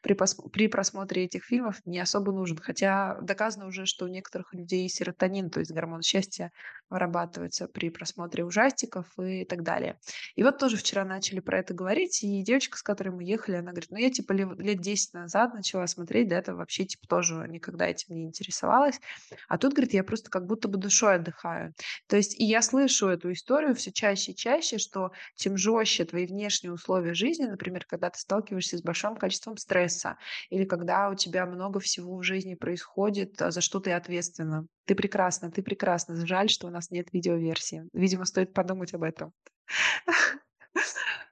при 0.03 0.17
при 0.53 0.69
просмотре 0.69 1.25
этих 1.25 1.45
фильмов, 1.45 1.81
не 1.85 2.01
особо 2.01 2.33
нужен. 2.33 2.57
Хотя 2.69 3.17
доказано 3.23 3.67
уже, 3.67 3.87
что 3.87 4.05
у 4.05 4.09
некоторых 4.09 4.53
людей 4.53 4.87
серотонин, 4.91 5.49
то 5.51 5.61
есть 5.61 5.73
гормон 5.73 6.03
счастья, 6.03 6.53
вырабатывается 6.91 7.67
при 7.67 7.89
просмотре 7.91 8.45
ужастиков 8.45 9.07
и 9.19 9.47
так 9.47 9.63
далее. 9.63 9.99
И 10.37 10.43
вот 10.43 10.59
тоже 10.59 10.77
вчера 10.77 11.05
начали 11.07 11.41
про 11.41 11.59
это 11.61 11.73
говорить, 11.75 12.23
и 12.23 12.43
девочка, 12.43 12.77
с 12.79 12.83
которой 12.83 13.09
мы 13.11 13.25
ехали, 13.25 13.57
она 13.57 13.71
говорит: 13.73 13.91
"Ну, 13.91 13.97
я 13.99 14.11
типа 14.11 14.33
лет 14.33 14.81
10 14.83 15.15
назад 15.15 15.55
начала 15.55 15.87
смотреть, 15.87 16.29
до 16.29 16.37
этого 16.37 16.59
вообще 16.59 16.85
типа 16.85 17.07
тоже 17.09 17.47
никогда 17.49 17.87
этим 17.87 18.15
не 18.15 18.25
интересовалась. 18.25 19.01
А 19.49 19.57
тут, 19.59 19.73
говорит, 19.73 19.95
я 19.95 20.05
просто 20.05 20.31
как 20.31 20.47
будто 20.47 20.69
бы 20.69 20.79
душой 20.79 21.17
отдыхаю". 21.17 21.75
То 22.07 22.17
есть 22.17 22.39
и 22.39 22.45
я 22.45 22.61
слышу 22.63 23.09
эту 23.09 23.33
историю 23.33 23.75
всё 23.75 23.91
чаще 23.93 24.33
и 24.33 24.37
чаще, 24.37 24.79
что 24.79 25.13
чем 25.37 25.57
жестче 25.57 26.05
твои 26.05 26.27
внешние 26.27 26.73
условия 26.75 27.15
жизни, 27.15 27.47
например, 27.47 27.85
когда 27.87 28.11
ты 28.11 28.19
сталкиваешься 28.21 28.77
с 28.79 28.83
большим 28.83 29.17
количеством 29.17 29.57
стресса 29.57 30.17
или 30.51 30.65
когда 30.65 31.09
у 31.11 31.15
тебя 31.15 31.47
много 31.47 31.81
всего 31.81 32.17
в 32.19 32.23
жизни 32.23 32.55
происходит, 32.59 33.41
а, 33.41 33.51
за 33.51 33.61
что 33.61 33.81
ты 33.81 33.93
ответственна. 33.93 34.67
Ты 34.85 34.95
прекрасна, 34.95 35.51
ты 35.51 35.63
прекрасна. 35.63 36.27
Жаль, 36.27 36.51
что 36.51 36.67
у 36.67 36.71
нас 36.71 36.91
нет 36.91 37.13
видеоверсии. 37.13 37.89
Видимо, 37.93 38.25
стоит 38.25 38.53
подумать 38.53 38.95
об 38.95 39.03
этом. 39.03 39.33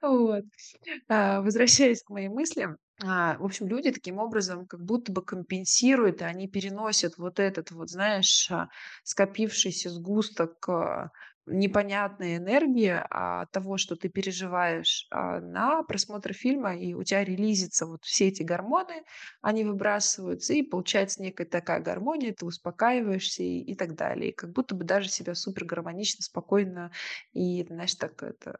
Вот. 0.01 0.43
А, 1.07 1.41
возвращаясь 1.41 2.03
к 2.03 2.09
моим 2.09 2.33
мыслям. 2.33 2.77
А, 3.03 3.37
в 3.39 3.45
общем, 3.45 3.67
люди 3.67 3.91
таким 3.91 4.19
образом 4.19 4.67
как 4.67 4.83
будто 4.83 5.11
бы 5.11 5.23
компенсируют, 5.23 6.21
и 6.21 6.25
они 6.25 6.47
переносят 6.47 7.17
вот 7.17 7.39
этот 7.39 7.71
вот, 7.71 7.89
знаешь, 7.89 8.49
скопившийся 9.03 9.89
сгусток 9.89 10.67
непонятной 11.47 12.37
энергии 12.37 13.01
от 13.09 13.51
того, 13.51 13.77
что 13.77 13.95
ты 13.95 14.09
переживаешь, 14.09 15.07
а, 15.11 15.39
на 15.39 15.83
просмотр 15.83 16.33
фильма, 16.33 16.75
и 16.75 16.93
у 16.93 17.03
тебя 17.03 17.23
релизится 17.23 17.85
вот 17.85 18.03
все 18.03 18.27
эти 18.27 18.43
гормоны, 18.43 19.03
они 19.41 19.63
выбрасываются, 19.63 20.53
и 20.53 20.61
получается 20.63 21.21
некая 21.21 21.45
такая 21.45 21.81
гармония, 21.81 22.33
ты 22.33 22.45
успокаиваешься 22.45 23.43
и, 23.43 23.59
и 23.59 23.75
так 23.75 23.95
далее. 23.95 24.31
И 24.31 24.35
как 24.35 24.51
будто 24.51 24.75
бы 24.75 24.83
даже 24.83 25.09
себя 25.09 25.35
супер 25.35 25.65
гармонично, 25.65 26.23
спокойно 26.23 26.91
и, 27.33 27.63
знаешь, 27.67 27.95
так 27.95 28.21
это 28.23 28.57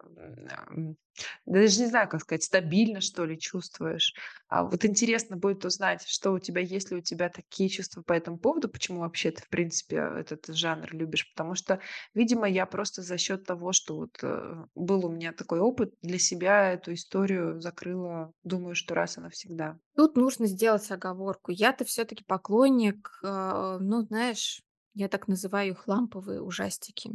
даже 1.45 1.80
не 1.82 1.88
знаю, 1.88 2.08
как 2.10 2.21
сказать, 2.21 2.43
стабильно, 2.43 3.01
что 3.01 3.25
ли, 3.25 3.38
чувствуешь. 3.38 4.13
А 4.49 4.63
вот 4.63 4.86
интересно 4.86 5.36
будет 5.36 5.65
узнать, 5.65 6.03
что 6.08 6.32
у 6.32 6.39
тебя, 6.39 6.62
есть 6.62 6.91
ли 6.91 6.97
у 6.97 7.01
тебя 7.01 7.30
такие 7.30 7.69
чувства 7.69 8.01
по 8.01 8.13
этому 8.13 8.38
поводу, 8.38 8.69
почему 8.69 9.01
вообще 9.01 9.32
ты, 9.32 9.41
в 9.41 9.49
принципе, 9.49 9.97
этот 9.97 10.47
жанр 10.47 10.93
любишь. 10.93 11.30
Потому 11.36 11.56
что, 11.56 11.80
видимо, 12.13 12.47
я 12.47 12.65
просто 12.65 13.01
за 13.01 13.17
счет 13.17 13.45
того, 13.45 13.73
что 13.73 13.97
вот 13.97 14.17
э, 14.21 14.65
был 14.75 15.06
у 15.06 15.10
меня 15.10 15.34
такой 15.34 15.60
опыт, 15.60 15.93
для 16.01 16.19
себя 16.19 16.71
эту 16.71 16.93
историю 16.93 17.60
закрыла, 17.60 18.32
думаю, 18.43 18.75
что 18.75 18.95
раз 18.95 19.17
и 19.17 19.21
навсегда. 19.21 19.77
Тут 19.95 20.15
нужно 20.15 20.45
сделать 20.45 20.89
оговорку. 20.91 21.51
Я-то 21.51 21.84
все-таки 21.86 22.23
поклонник, 22.23 23.19
э, 23.23 23.77
ну, 23.82 24.01
знаешь, 24.01 24.62
я 24.93 25.10
так 25.10 25.27
называю 25.27 25.71
их 25.71 25.88
ламповые 25.88 26.41
ужастики. 26.41 27.12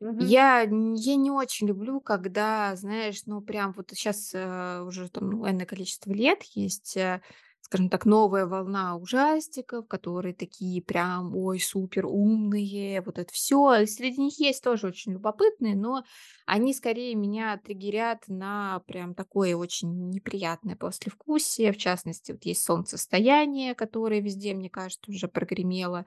Мгм. 0.00 0.36
Я 0.38 0.62
я 0.62 1.16
не 1.16 1.30
очень 1.30 1.68
люблю, 1.68 2.00
когда, 2.00 2.74
знаешь, 2.76 3.22
ну, 3.26 3.40
прям 3.42 3.72
вот 3.76 3.90
сейчас, 3.90 4.30
э, 4.34 4.80
уже 4.82 5.08
там, 5.10 5.30
ну, 5.30 5.48
энное 5.50 5.66
количество 5.66 6.12
лет 6.12 6.42
есть, 6.54 6.96
э, 6.96 7.20
скажем 7.60 7.90
так, 7.90 8.06
новая 8.06 8.46
волна 8.46 8.96
ужастиков, 8.96 9.88
которые 9.88 10.32
такие 10.34 10.80
прям, 10.82 11.34
ой, 11.36 11.58
супер 11.60 12.06
умные, 12.06 13.02
вот 13.02 13.18
это 13.18 13.32
все. 13.32 13.84
среди 13.86 14.20
них 14.22 14.38
есть 14.38 14.62
тоже 14.62 14.86
очень 14.86 15.12
любопытные, 15.14 15.74
но 15.76 16.04
они 16.46 16.72
скорее 16.72 17.14
меня 17.16 17.56
триггерят 17.58 18.24
на 18.28 18.80
прям 18.86 19.14
такое 19.14 19.56
очень 19.56 20.10
неприятное 20.10 20.76
послевкусие. 20.76 21.72
В 21.72 21.76
частности, 21.78 22.32
вот 22.32 22.44
есть 22.44 22.62
"Солнцестояние", 22.64 23.74
которое 23.74 24.20
везде, 24.20 24.54
мне 24.54 24.70
кажется, 24.70 25.10
уже 25.10 25.26
прогремело. 25.28 26.06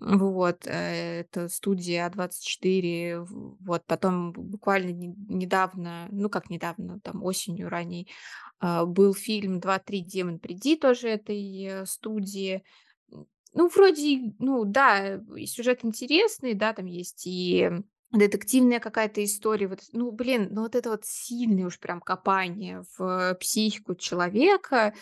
Вот, 0.00 0.66
э, 0.66 1.20
это 1.20 1.48
студия 1.48 2.06
А24. 2.06 3.20
В 3.20 3.56
вот 3.64 3.84
потом 3.86 4.32
буквально 4.32 4.90
не 4.90 5.14
недавно, 5.28 6.08
ну 6.10 6.28
как 6.28 6.50
недавно, 6.50 6.98
там 7.00 7.22
осенью 7.22 7.68
ранней, 7.68 8.08
а, 8.60 8.86
был 8.86 9.14
фильм 9.14 9.60
"Два-три, 9.60 10.00
демон, 10.02 10.38
приди", 10.40 10.76
тоже 10.76 11.08
этой, 11.10 11.64
э, 11.64 11.86
студии. 11.86 12.64
Ну, 13.54 13.68
вроде, 13.68 14.34
ну 14.40 14.64
да, 14.64 15.16
и 15.36 15.46
сюжет 15.46 15.84
интересный, 15.84 16.54
да, 16.54 16.72
там 16.74 16.86
есть 16.86 17.24
и 17.26 17.70
детективная 18.12 18.80
какая-то 18.80 19.24
история. 19.24 19.68
Вот, 19.68 19.80
ну, 19.92 20.10
блин, 20.12 20.48
ну 20.52 20.62
вот 20.62 20.74
это 20.76 20.90
вот 20.90 21.04
сильное 21.04 21.66
уж 21.66 21.78
прям 21.80 22.00
копание 22.00 22.84
в 22.98 23.34
психику 23.40 23.94
человека. 23.96 24.94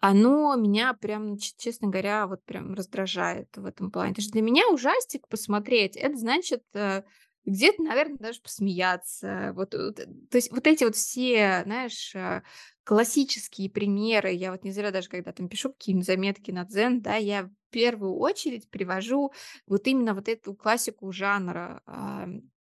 Оно 0.00 0.54
меня 0.56 0.94
прям, 0.94 1.36
честно 1.38 1.88
говоря, 1.88 2.26
вот 2.26 2.44
прям 2.44 2.74
раздражает 2.74 3.48
в 3.56 3.64
этом 3.66 3.90
плане. 3.90 4.10
Потому 4.12 4.22
что 4.24 4.32
для 4.32 4.42
меня 4.42 4.68
ужастик 4.70 5.26
посмотреть- 5.28 5.96
это 5.96 6.16
значит, 6.16 6.62
э, 6.74 7.02
где-то, 7.44 7.82
наверно, 7.82 8.16
даже 8.18 8.40
посмеяться. 8.40 9.52
Вот, 9.54 9.74
э, 9.74 9.92
то 9.92 10.06
есть 10.36 10.50
вот 10.52 10.66
эти 10.66 10.84
вот 10.84 10.94
все, 10.96 11.62
знаешь, 11.64 12.14
э, 12.14 12.42
классические 12.84 13.70
примеры. 13.70 14.32
Я 14.32 14.52
вот 14.52 14.64
не 14.64 14.70
зря 14.72 14.90
даже 14.90 15.08
когда 15.08 15.32
там 15.32 15.48
пишу 15.48 15.70
какие-нибудь 15.72 16.06
заметки 16.06 16.50
на 16.50 16.64
"Дзен", 16.64 17.00
да, 17.02 17.16
я 17.16 17.44
в 17.44 17.50
первую 17.70 18.14
очередь 18.16 18.70
привожу 18.70 19.32
вот 19.66 19.86
именно 19.86 20.14
вот 20.14 20.28
эту 20.28 20.54
классику 20.54 21.10
жанра, 21.12 21.82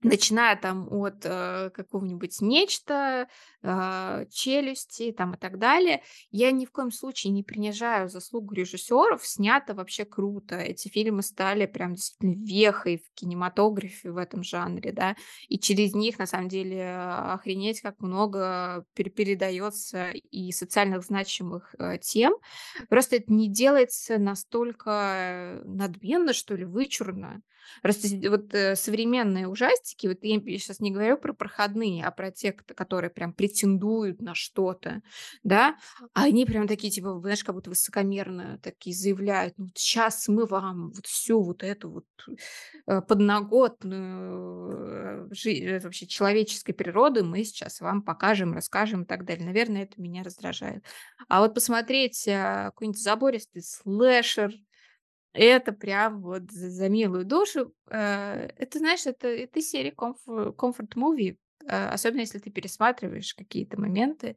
начиная 0.02 0.56
там 0.56 0.88
от, 0.92 1.24
э, 1.24 1.70
какого-нибудь 1.74 2.40
"Нечто", 2.40 3.28
а, 3.62 4.24
"Челюсти" 4.30 5.12
там 5.12 5.34
и 5.34 5.38
так 5.38 5.58
далее. 5.58 6.02
Я 6.30 6.50
ни 6.52 6.64
в 6.66 6.70
коем 6.72 6.90
случае 6.92 7.32
не 7.32 7.42
принижаю 7.42 8.08
заслугу 8.08 8.54
режиссеров. 8.54 9.26
Снято 9.26 9.74
вообще 9.74 10.04
круто. 10.04 10.56
Эти 10.56 10.88
фильмы 10.88 11.22
стали 11.22 11.66
прям 11.66 11.94
действительно 11.94 12.34
вехой 12.46 12.98
в 12.98 13.12
кинематографе 13.14 14.10
в 14.12 14.16
этом 14.18 14.42
жанре, 14.44 14.92
да. 14.92 15.16
И 15.48 15.58
через 15.58 15.94
них, 15.94 16.18
на 16.18 16.26
самом 16.26 16.48
деле, 16.48 16.82
а, 16.88 17.34
охренеть 17.34 17.80
как 17.80 18.00
много 18.00 18.84
пер 18.94 19.10
передаётся 19.10 20.10
и 20.12 20.52
социальных 20.52 21.02
значимых, 21.04 21.74
э, 21.78 21.98
тем. 21.98 22.34
Просто 22.88 23.16
это 23.16 23.32
не 23.32 23.48
делается 23.50 24.18
настолько, 24.18 24.90
э, 24.90 25.62
надменно, 25.64 26.32
что 26.32 26.54
ли, 26.54 26.64
вычурно. 26.64 27.42
Просто 27.82 28.08
вот, 28.30 28.54
э, 28.54 28.76
современные 28.76 29.48
ужастики, 29.48 30.06
вот 30.06 30.18
я 30.22 30.38
сейчас 30.58 30.80
не 30.80 30.90
говорю 30.90 31.16
про 31.18 31.32
проходные, 31.32 32.04
а 32.04 32.10
про 32.10 32.30
те, 32.30 32.52
которые 32.52 33.10
прям 33.10 33.32
претендуют 33.32 34.20
на 34.20 34.34
что-то, 34.34 35.02
да. 35.42 35.76
А 36.14 36.24
они 36.24 36.44
прям 36.46 36.66
такие, 36.68 36.90
типа, 36.92 37.18
знаешь, 37.20 37.44
как 37.44 37.54
будто 37.54 37.70
высокомерно 37.70 38.58
такие 38.62 38.94
заявляют: 38.96 39.54
"Ну 39.58 39.66
вот 39.66 39.78
щас 39.78 40.28
мы 40.28 40.46
вам 40.46 40.90
вот 40.92 41.06
всю 41.06 41.42
вот 41.42 41.62
эту 41.62 41.90
вот, 41.90 42.04
э, 42.86 43.00
подноготную, 43.02 45.28
э, 45.30 45.34
жи 45.34 45.50
э, 45.60 45.80
вообще 45.80 46.06
человеческой 46.06 46.72
природы 46.72 47.22
мы 47.24 47.44
сейчас 47.44 47.80
вам 47.80 48.02
покажем, 48.02 48.52
расскажем" 48.54 49.02
и 49.02 49.06
так 49.06 49.24
далее. 49.24 49.44
Наверное, 49.46 49.82
это 49.84 50.00
меня 50.00 50.22
раздражает. 50.22 50.84
А 51.28 51.40
вот 51.40 51.54
посмотреть, 51.54 52.24
какой-нибудь 52.26 53.02
забористый 53.02 53.62
слэшер, 53.62 54.52
это 55.36 55.72
прям 55.72 56.22
вот 56.22 56.50
за 56.50 56.70
за 56.70 56.88
милую 56.88 57.24
душу. 57.24 57.74
Э, 57.90 58.48
это, 58.56 58.78
знаешь, 58.78 59.06
это 59.06 59.28
это 59.28 59.58
из 59.58 59.70
серии 59.70 59.90
комф 59.90 60.18
comfort 60.26 60.94
movie, 60.96 61.36
э, 61.66 61.88
особенно 61.88 62.20
если 62.20 62.38
ты 62.38 62.50
пересматриваешь 62.50 63.34
какие-то 63.34 63.80
моменты, 63.80 64.36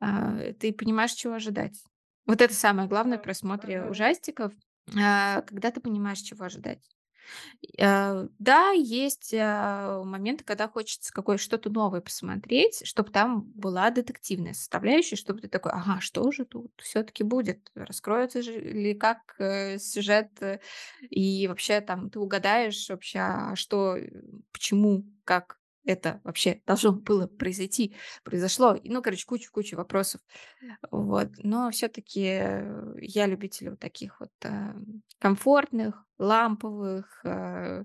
а, 0.00 0.52
ты 0.54 0.72
понимаешь, 0.72 1.12
чего 1.12 1.34
ожидать. 1.34 1.82
Вот 2.26 2.40
это 2.40 2.54
самое 2.54 2.88
главное 2.88 3.18
в 3.18 3.22
просмотре 3.22 3.84
ужастиков, 3.84 4.52
а, 4.96 5.42
когда 5.42 5.70
ты 5.70 5.80
понимаешь, 5.80 6.20
чего 6.20 6.44
ожидать. 6.44 6.82
Э, 7.78 8.28
да, 8.38 8.70
есть, 8.72 9.34
а, 9.36 10.02
моменты, 10.04 10.44
когда 10.44 10.68
хочется 10.68 11.12
какое 11.12 11.36
что-то 11.38 11.70
новое 11.70 12.00
посмотреть, 12.00 12.82
чтобы 12.86 13.10
там 13.10 13.42
была 13.54 13.90
детективная 13.90 14.54
составляющая, 14.54 15.16
чтобы 15.16 15.40
ты 15.40 15.48
такой: 15.48 15.72
"Ага, 15.72 16.00
что 16.00 16.30
же 16.30 16.44
тут 16.44 16.72
все 16.82 17.02
таки 17.02 17.24
будет? 17.24 17.70
Раскроется 17.74 18.42
же 18.42 18.52
ли 18.60 18.94
как, 18.94 19.34
э, 19.38 19.78
сюжет, 19.78 20.30
э, 20.40 20.60
и 21.10 21.46
вообще 21.48 21.80
там 21.80 22.10
ты 22.10 22.18
угадаешь 22.18 22.88
вообще, 22.90 23.18
а 23.20 23.56
что, 23.56 23.96
э, 23.96 24.08
почему, 24.52 25.04
как 25.24 25.58
это 25.84 26.20
вообще 26.24 26.62
должно 26.66 26.92
было 26.92 27.26
произойти, 27.26 27.96
произошло?" 28.24 28.74
И, 28.74 28.88
ну, 28.90 29.02
короче, 29.02 29.26
куча-куча 29.26 29.76
вопросов. 29.76 30.20
Вот. 30.90 31.30
Но 31.38 31.70
все 31.70 31.88
таки 31.88 32.20
я 33.00 33.26
любитель 33.26 33.70
вот 33.70 33.80
таких 33.80 34.20
вот, 34.20 34.30
а, 34.44 34.74
комфортных, 35.18 36.04
ламповых, 36.18 37.20
э, 37.24 37.84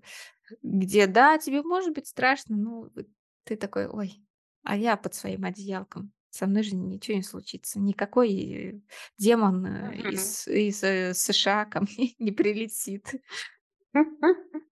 где, 0.64 1.08
да, 1.08 1.38
тебе 1.38 1.62
может 1.64 1.94
быть 1.94 2.08
страшно, 2.08 2.58
но 2.58 2.90
ты 3.46 3.56
такой: 3.58 3.88
"Ой, 3.88 4.24
а 4.64 4.78
я 4.78 4.98
под 4.98 5.14
своим 5.16 5.46
одеялком, 5.46 6.14
со 6.30 6.48
мной 6.48 6.64
же 6.64 6.76
ничего 6.76 7.18
не 7.18 7.24
случится, 7.24 7.80
никакой, 7.80 8.32
э, 8.34 8.82
демон, 9.18 9.66
э, 9.66 9.98
Мгм. 9.98 10.38
из 10.38 10.48
из, 10.48 10.84
э, 10.84 11.14
США 11.14 11.66
ко 11.66 11.82
мне 11.82 12.16
не 12.20 12.32
прилетит". 12.32 13.16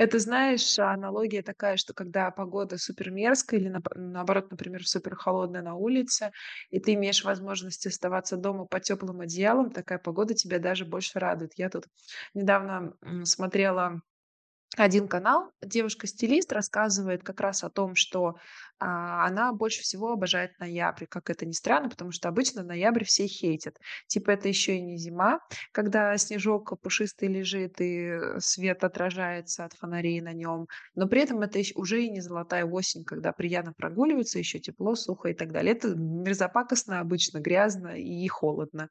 Это, 0.00 0.18
знаешь, 0.18 0.78
аналогия 0.78 1.42
такая, 1.42 1.76
что 1.76 1.92
когда 1.92 2.30
погода 2.30 2.78
супер 2.78 3.10
мерзкая 3.10 3.60
или 3.60 3.70
наоборот, 3.94 4.50
например, 4.50 4.86
супер 4.86 5.14
холодная 5.14 5.60
на 5.60 5.74
улице, 5.74 6.32
и 6.70 6.80
ты 6.80 6.94
имеешь 6.94 7.22
возможность 7.22 7.86
оставаться 7.86 8.38
дома 8.38 8.64
под 8.64 8.82
теплым 8.82 9.20
одеялом, 9.20 9.70
такая 9.70 9.98
погода 9.98 10.32
тебя 10.34 10.58
даже 10.58 10.86
больше 10.86 11.18
радует. 11.18 11.52
Я 11.56 11.68
тут 11.68 11.84
недавно, 12.32 12.94
смотрела 13.24 14.00
один 14.76 15.08
канал. 15.08 15.50
Девушка-стилист 15.62 16.52
рассказывает 16.52 17.24
как 17.24 17.40
раз 17.40 17.64
о 17.64 17.70
том, 17.70 17.96
что, 17.96 18.36
а, 18.78 19.26
она 19.26 19.52
больше 19.52 19.82
всего 19.82 20.12
обожает 20.12 20.58
ноябрь, 20.60 21.06
как 21.06 21.28
это 21.28 21.44
ни 21.44 21.52
странно, 21.52 21.90
потому 21.90 22.12
что 22.12 22.28
обычно 22.28 22.62
ноябрь 22.62 23.04
все 23.04 23.26
хейтят. 23.26 23.76
Типа 24.06 24.30
это 24.30 24.48
еще 24.48 24.76
и 24.76 24.80
не 24.80 24.96
зима, 24.96 25.40
когда 25.72 26.16
снежок 26.16 26.80
пушистый 26.80 27.28
лежит 27.28 27.80
и, 27.80 28.16
свет 28.38 28.84
отражается 28.84 29.64
от 29.64 29.72
фонарей 29.74 30.20
на 30.20 30.32
нем, 30.32 30.66
но 30.94 31.08
при 31.08 31.22
этом 31.22 31.40
это 31.40 31.60
уже 31.74 32.04
и 32.04 32.10
не 32.10 32.20
золотая 32.20 32.64
осень, 32.64 33.04
когда 33.04 33.32
приятно 33.32 33.72
прогуливаться, 33.72 34.38
еще 34.38 34.60
тепло, 34.60 34.94
сухо 34.94 35.30
и 35.30 35.34
так 35.34 35.50
далее. 35.50 35.72
Это 35.74 35.88
мерзопакостно 35.96 37.00
обычно, 37.00 37.40
грязно 37.40 37.98
и 37.98 38.26
холодно. 38.28 38.88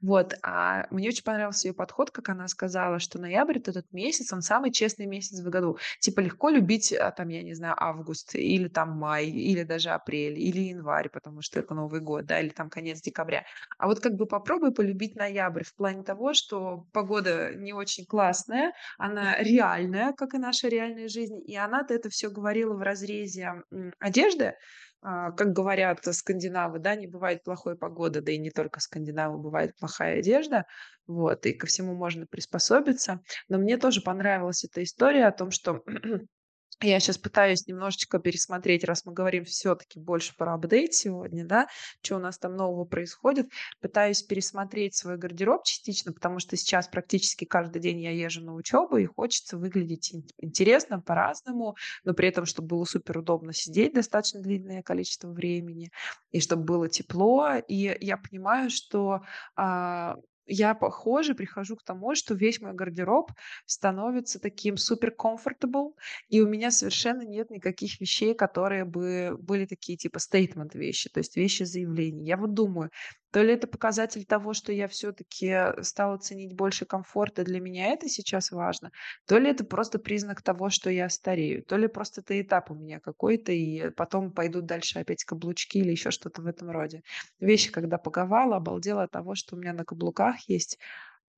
Вот, 0.00 0.34
а 0.42 0.86
мне 0.90 1.08
очень 1.08 1.24
понравился 1.24 1.68
ее 1.68 1.74
подход, 1.74 2.10
как 2.10 2.28
она 2.28 2.48
сказала, 2.48 2.98
что 2.98 3.18
ноябрь- 3.20 3.58
это 3.58 3.72
тот 3.72 3.86
месяц, 3.92 4.32
он 4.32 4.42
самый 4.42 4.72
честный 4.72 5.06
месяц 5.06 5.19
месяц 5.20 5.40
в 5.40 5.50
году. 5.50 5.78
Типа 6.00 6.20
легко 6.20 6.48
любить, 6.48 6.92
а, 6.92 7.10
там, 7.10 7.28
я 7.28 7.42
не 7.42 7.54
знаю, 7.54 7.74
август 7.76 8.34
или 8.34 8.68
там 8.68 8.90
май, 8.98 9.26
или 9.26 9.62
даже 9.62 9.90
апрель, 9.90 10.38
или 10.38 10.60
январь, 10.60 11.08
потому 11.10 11.42
что 11.42 11.60
это 11.60 11.74
Новый 11.74 12.00
год, 12.00 12.26
да, 12.26 12.40
или 12.40 12.48
там 12.48 12.70
конец 12.70 13.00
декабря. 13.00 13.44
А 13.78 13.86
вот 13.86 14.00
как 14.00 14.14
бы 14.14 14.26
попробуй 14.26 14.72
полюбить 14.72 15.16
ноябрь 15.16 15.64
в 15.64 15.74
плане 15.74 16.02
того, 16.02 16.32
что 16.34 16.86
погода 16.92 17.54
не 17.54 17.72
очень 17.72 18.06
классная, 18.06 18.72
она 18.98 19.36
реальная, 19.38 20.12
как 20.12 20.34
и 20.34 20.38
наша 20.38 20.68
реальная 20.68 21.08
жизнь, 21.08 21.40
и 21.46 21.56
она-то 21.56 21.94
это 21.94 22.08
все 22.08 22.30
говорила 22.30 22.74
в 22.74 22.82
разрезе 22.82 23.62
одежды, 23.98 24.54
как 25.02 25.52
говорят 25.52 26.04
скандинавы, 26.04 26.78
да, 26.78 26.94
не 26.94 27.06
бывает 27.06 27.42
плохой 27.42 27.76
погоды, 27.76 28.20
да 28.20 28.32
и 28.32 28.38
не 28.38 28.50
только 28.50 28.80
скандинавы, 28.80 29.38
бывает 29.38 29.74
плохая 29.76 30.18
одежда, 30.18 30.66
вот, 31.06 31.46
и 31.46 31.52
ко 31.52 31.66
всему 31.66 31.94
можно 31.94 32.26
приспособиться. 32.26 33.20
Но 33.48 33.58
мне 33.58 33.78
тоже 33.78 34.02
понравилась 34.02 34.64
эта 34.64 34.82
история 34.82 35.26
о 35.26 35.32
том, 35.32 35.50
что 35.50 35.82
я 36.82 37.00
сейчас 37.00 37.18
пытаюсь 37.18 37.66
немножечко 37.66 38.18
пересмотреть, 38.18 38.84
раз 38.84 39.04
мы 39.04 39.12
говорим 39.12 39.44
все-таки 39.44 39.98
больше 39.98 40.34
про 40.36 40.54
апдейт 40.54 40.94
сегодня, 40.94 41.44
да, 41.44 41.68
что 42.02 42.16
у 42.16 42.18
нас 42.18 42.38
там 42.38 42.56
нового 42.56 42.84
происходит. 42.84 43.50
Пытаюсь 43.80 44.22
пересмотреть 44.22 44.96
свой 44.96 45.16
гардероб 45.16 45.64
частично, 45.64 46.12
потому 46.12 46.38
что 46.38 46.56
сейчас 46.56 46.88
практически 46.88 47.44
каждый 47.44 47.80
день 47.80 48.00
я 48.00 48.12
езжу 48.12 48.42
на 48.42 48.54
учебу, 48.54 48.96
и 48.96 49.06
хочется 49.06 49.58
выглядеть 49.58 50.14
интересно, 50.38 51.00
по-разному, 51.00 51.76
но 52.04 52.14
при 52.14 52.28
этом, 52.28 52.46
чтобы 52.46 52.68
было 52.68 52.84
супер 52.84 53.18
удобно 53.18 53.52
сидеть 53.52 53.94
достаточно 53.94 54.40
длительное 54.40 54.82
количество 54.82 55.28
времени, 55.28 55.90
и 56.30 56.40
чтобы 56.40 56.64
было 56.64 56.88
тепло. 56.88 57.54
И 57.68 57.96
я 58.00 58.16
понимаю, 58.16 58.70
что 58.70 59.20
а, 59.56 60.16
я, 60.50 60.74
похоже, 60.74 61.34
прихожу 61.34 61.76
к 61.76 61.84
тому, 61.84 62.14
что 62.14 62.34
весь 62.34 62.60
мой 62.60 62.72
гардероб 62.74 63.32
становится 63.66 64.40
таким 64.40 64.76
супер 64.76 65.14
comfortable, 65.18 65.92
и 66.28 66.40
у 66.40 66.48
меня 66.48 66.70
совершенно 66.70 67.22
нет 67.22 67.50
никаких 67.50 68.00
вещей, 68.00 68.34
которые 68.34 68.84
бы 68.84 69.36
были 69.40 69.66
такие 69.66 69.96
типа 69.96 70.18
statement 70.18 70.70
вещи, 70.74 71.08
то 71.10 71.18
есть 71.20 71.36
вещи 71.36 71.62
заявлений. 71.64 72.26
Я 72.26 72.36
вот 72.36 72.54
думаю, 72.54 72.90
то 73.30 73.42
ли 73.42 73.54
это 73.54 73.66
показатель 73.66 74.24
того, 74.24 74.54
что 74.54 74.72
я 74.72 74.88
все-таки 74.88 75.82
стала 75.82 76.18
ценить 76.18 76.54
больше 76.54 76.84
комфорта, 76.84 77.44
для 77.44 77.60
меня 77.60 77.88
это 77.92 78.08
сейчас 78.08 78.50
важно, 78.50 78.90
то 79.26 79.38
ли 79.38 79.50
это 79.50 79.64
просто 79.64 79.98
признак 79.98 80.42
того, 80.42 80.70
что 80.70 80.90
я 80.90 81.08
старею, 81.08 81.64
то 81.64 81.76
ли 81.76 81.86
просто 81.88 82.20
это 82.22 82.40
этап 82.40 82.70
у 82.70 82.74
меня 82.74 83.00
какой-то, 83.00 83.52
и 83.52 83.90
потом 83.90 84.32
пойдут 84.32 84.66
дальше 84.66 84.98
опять 84.98 85.24
каблучки 85.24 85.78
или 85.78 85.90
еще 85.90 86.10
что-то 86.10 86.42
в 86.42 86.46
этом 86.46 86.70
роде. 86.70 87.02
Вещи, 87.38 87.70
когда 87.70 87.98
паковала, 87.98 88.56
обалдела 88.56 89.04
от 89.04 89.10
того, 89.10 89.34
что 89.34 89.56
у 89.56 89.58
меня 89.58 89.72
на 89.72 89.84
каблуках 89.84 90.36
есть 90.48 90.78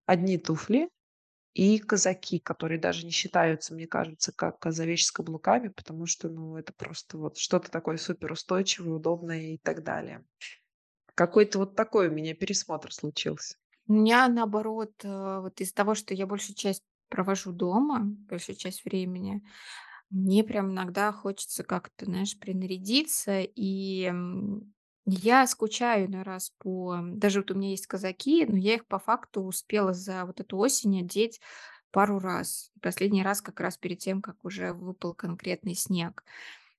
одни 0.06 0.38
туфли 0.38 0.88
и 1.54 1.78
казаки, 1.78 2.38
которые 2.38 2.78
даже 2.80 3.04
не 3.04 3.12
считаются, 3.12 3.74
мне 3.74 3.86
кажется, 3.86 4.32
как 4.32 4.56
за 4.64 4.84
вещь 4.84 5.04
с 5.04 5.12
каблуками, 5.12 5.68
потому 5.68 6.06
что, 6.06 6.28
ну, 6.28 6.56
это 6.56 6.72
просто 6.72 7.18
вот 7.18 7.36
что-то 7.36 7.70
такое 7.70 7.98
суперустойчивое, 7.98 8.94
удобное 8.94 9.54
и 9.54 9.58
так 9.58 9.82
далее. 9.82 10.24
Какой-то 11.14 11.58
вот 11.58 11.76
такой 11.76 12.08
у 12.08 12.12
меня 12.12 12.34
пересмотр 12.34 12.92
случился. 12.92 13.56
У 13.86 13.94
меня 13.94 14.28
наоборот, 14.28 14.92
э, 15.02 15.40
вот 15.40 15.60
из-за 15.60 15.74
того, 15.74 15.94
что 15.94 16.14
я 16.14 16.26
большую 16.26 16.56
часть 16.56 16.82
провожу 17.08 17.52
дома, 17.52 18.00
большую 18.02 18.56
часть 18.56 18.84
времени, 18.84 19.42
мне 20.10 20.44
прям 20.44 20.72
иногда 20.72 21.12
хочется 21.12 21.64
как-то, 21.64 22.04
знаешь, 22.04 22.38
принарядиться, 22.38 23.40
и 23.40 24.12
я 25.06 25.46
скучаю 25.46 26.10
на 26.10 26.22
раз 26.22 26.52
по... 26.58 26.98
Даже 27.02 27.40
вот 27.40 27.50
у 27.50 27.54
меня 27.54 27.70
есть 27.70 27.86
казаки, 27.86 28.46
но 28.46 28.56
я 28.56 28.74
их 28.74 28.86
по 28.86 28.98
факту 28.98 29.42
успела 29.42 29.92
за 29.92 30.24
вот 30.26 30.40
эту 30.40 30.56
осень 30.58 31.00
одеть 31.00 31.40
пару 31.90 32.18
раз. 32.18 32.70
Последний 32.80 33.22
раз 33.22 33.40
как 33.40 33.58
раз 33.60 33.76
перед 33.76 33.98
тем, 33.98 34.22
как 34.22 34.44
уже 34.44 34.72
выпал 34.72 35.14
конкретный 35.14 35.74
снег. 35.74 36.24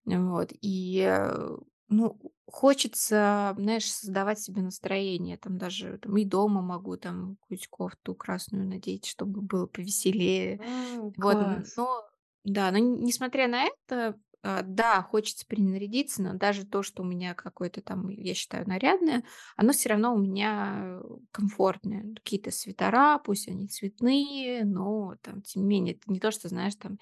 Вот. 0.05 0.51
И, 0.61 1.03
э, 1.05 1.57
ну, 1.97 2.19
хочется, 2.47 3.53
знаешь, 3.57 3.91
создавать 3.91 4.39
себе 4.39 4.61
настроение. 4.61 5.37
Там 5.37 5.57
даже 5.57 5.97
там 5.99 6.17
и 6.17 6.25
дома 6.25 6.61
могу 6.61 6.97
там 6.97 7.37
какую-нибудь 7.41 7.67
кофту 7.69 8.15
красную 8.15 8.67
надеть, 8.67 9.05
чтобы 9.05 9.41
было 9.41 9.67
повеселее. 9.67 10.59
М, 10.59 11.13
Вот, 11.17 11.39
класс. 11.41 11.71
но 11.75 12.03
да, 12.43 12.71
но 12.71 12.77
н- 12.79 13.03
несмотря 13.03 13.47
на 13.47 13.65
это, 13.65 14.19
да, 14.43 15.01
хочется 15.01 15.45
принарядиться, 15.47 16.21
но 16.21 16.33
даже 16.33 16.65
то, 16.65 16.83
что 16.83 17.01
у 17.03 17.05
меня 17.05 17.33
какое-то 17.33 17.81
там, 17.81 18.09
я 18.09 18.33
считаю, 18.33 18.67
нарядное, 18.67 19.23
оно 19.55 19.71
все 19.71 19.89
равно 19.89 20.13
у 20.13 20.17
меня 20.17 20.99
э, 21.01 21.01
комфортное. 21.31 22.13
Какие-то 22.15 22.51
свитера, 22.51 23.19
пусть 23.19 23.47
они 23.47 23.67
цветные, 23.67 24.65
но 24.65 25.15
там, 25.21 25.41
тем 25.41 25.63
не 25.63 25.67
менее, 25.69 25.95
это 25.95 26.11
не 26.11 26.19
то, 26.19 26.31
что, 26.31 26.49
знаешь, 26.49 26.75
там 26.75 26.97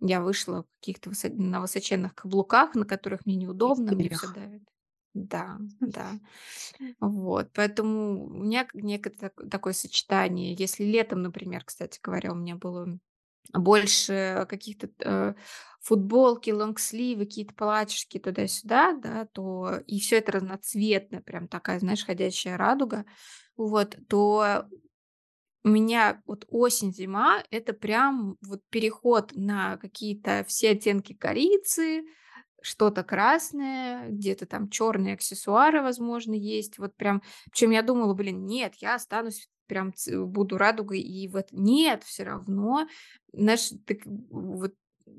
я 0.00 0.20
вышла 0.20 0.62
в 0.62 0.66
каких-то 0.80 1.10
высо- 1.10 1.34
на 1.34 1.60
высоченных 1.60 2.14
каблуках, 2.14 2.74
на 2.74 2.84
которых 2.84 3.26
мне 3.26 3.36
неудобно, 3.36 3.92
мне 3.92 4.10
все 4.10 4.28
давит. 4.28 4.62
Да, 5.14 5.58
да. 5.80 6.18
Вот, 7.00 7.50
поэтому 7.54 8.26
у 8.26 8.30
меня 8.44 8.66
некое 8.72 9.10
так- 9.10 9.50
такое 9.50 9.72
сочетание. 9.72 10.54
Если 10.54 10.84
летом, 10.84 11.22
например, 11.22 11.64
кстати 11.64 12.00
говоря, 12.02 12.32
у 12.32 12.36
меня 12.36 12.56
было 12.56 12.98
больше 13.52 14.46
каких-то, 14.48 14.88
э, 15.00 15.34
футболки, 15.80 16.50
лонгсливы, 16.50 17.26
какие-то 17.26 17.54
платьишки 17.54 18.18
туда-сюда, 18.18 18.94
да, 18.94 19.26
то 19.32 19.80
и 19.86 20.00
все 20.00 20.16
это 20.18 20.32
разноцветное, 20.32 21.20
прям 21.20 21.46
такая, 21.48 21.78
знаешь, 21.78 22.04
ходячая 22.04 22.56
радуга. 22.56 23.04
Вот, 23.56 23.96
то 24.08 24.66
у 25.64 25.68
меня 25.68 26.22
вот 26.26 26.44
осень-зима- 26.50 27.42
это 27.50 27.72
прям 27.72 28.36
вот 28.42 28.60
переход 28.70 29.32
на 29.34 29.78
какие-то 29.78 30.44
все 30.46 30.70
оттенки 30.72 31.14
корицы, 31.14 32.04
что-то 32.64 33.04
красное, 33.04 34.10
где-то 34.10 34.46
там 34.46 34.70
черные 34.70 35.14
аксессуары, 35.14 35.82
возможно, 35.82 36.34
есть. 36.34 36.78
Вот 36.78 36.96
прям 36.96 37.22
причем 37.52 37.70
я 37.72 37.82
думала: 37.82 38.14
"Блин, 38.14 38.46
нет, 38.46 38.74
я 38.80 38.96
останусь 38.96 39.48
прям 39.68 39.94
ц 39.94 40.18
буду 40.24 40.58
радугой 40.58 41.00
и 41.00 41.28
вот". 41.28 41.48
Нет, 41.52 42.04
все 42.04 42.24
равно, 42.24 42.88
знаешь, 43.32 43.70
ты 43.86 44.00
вот 44.30 44.74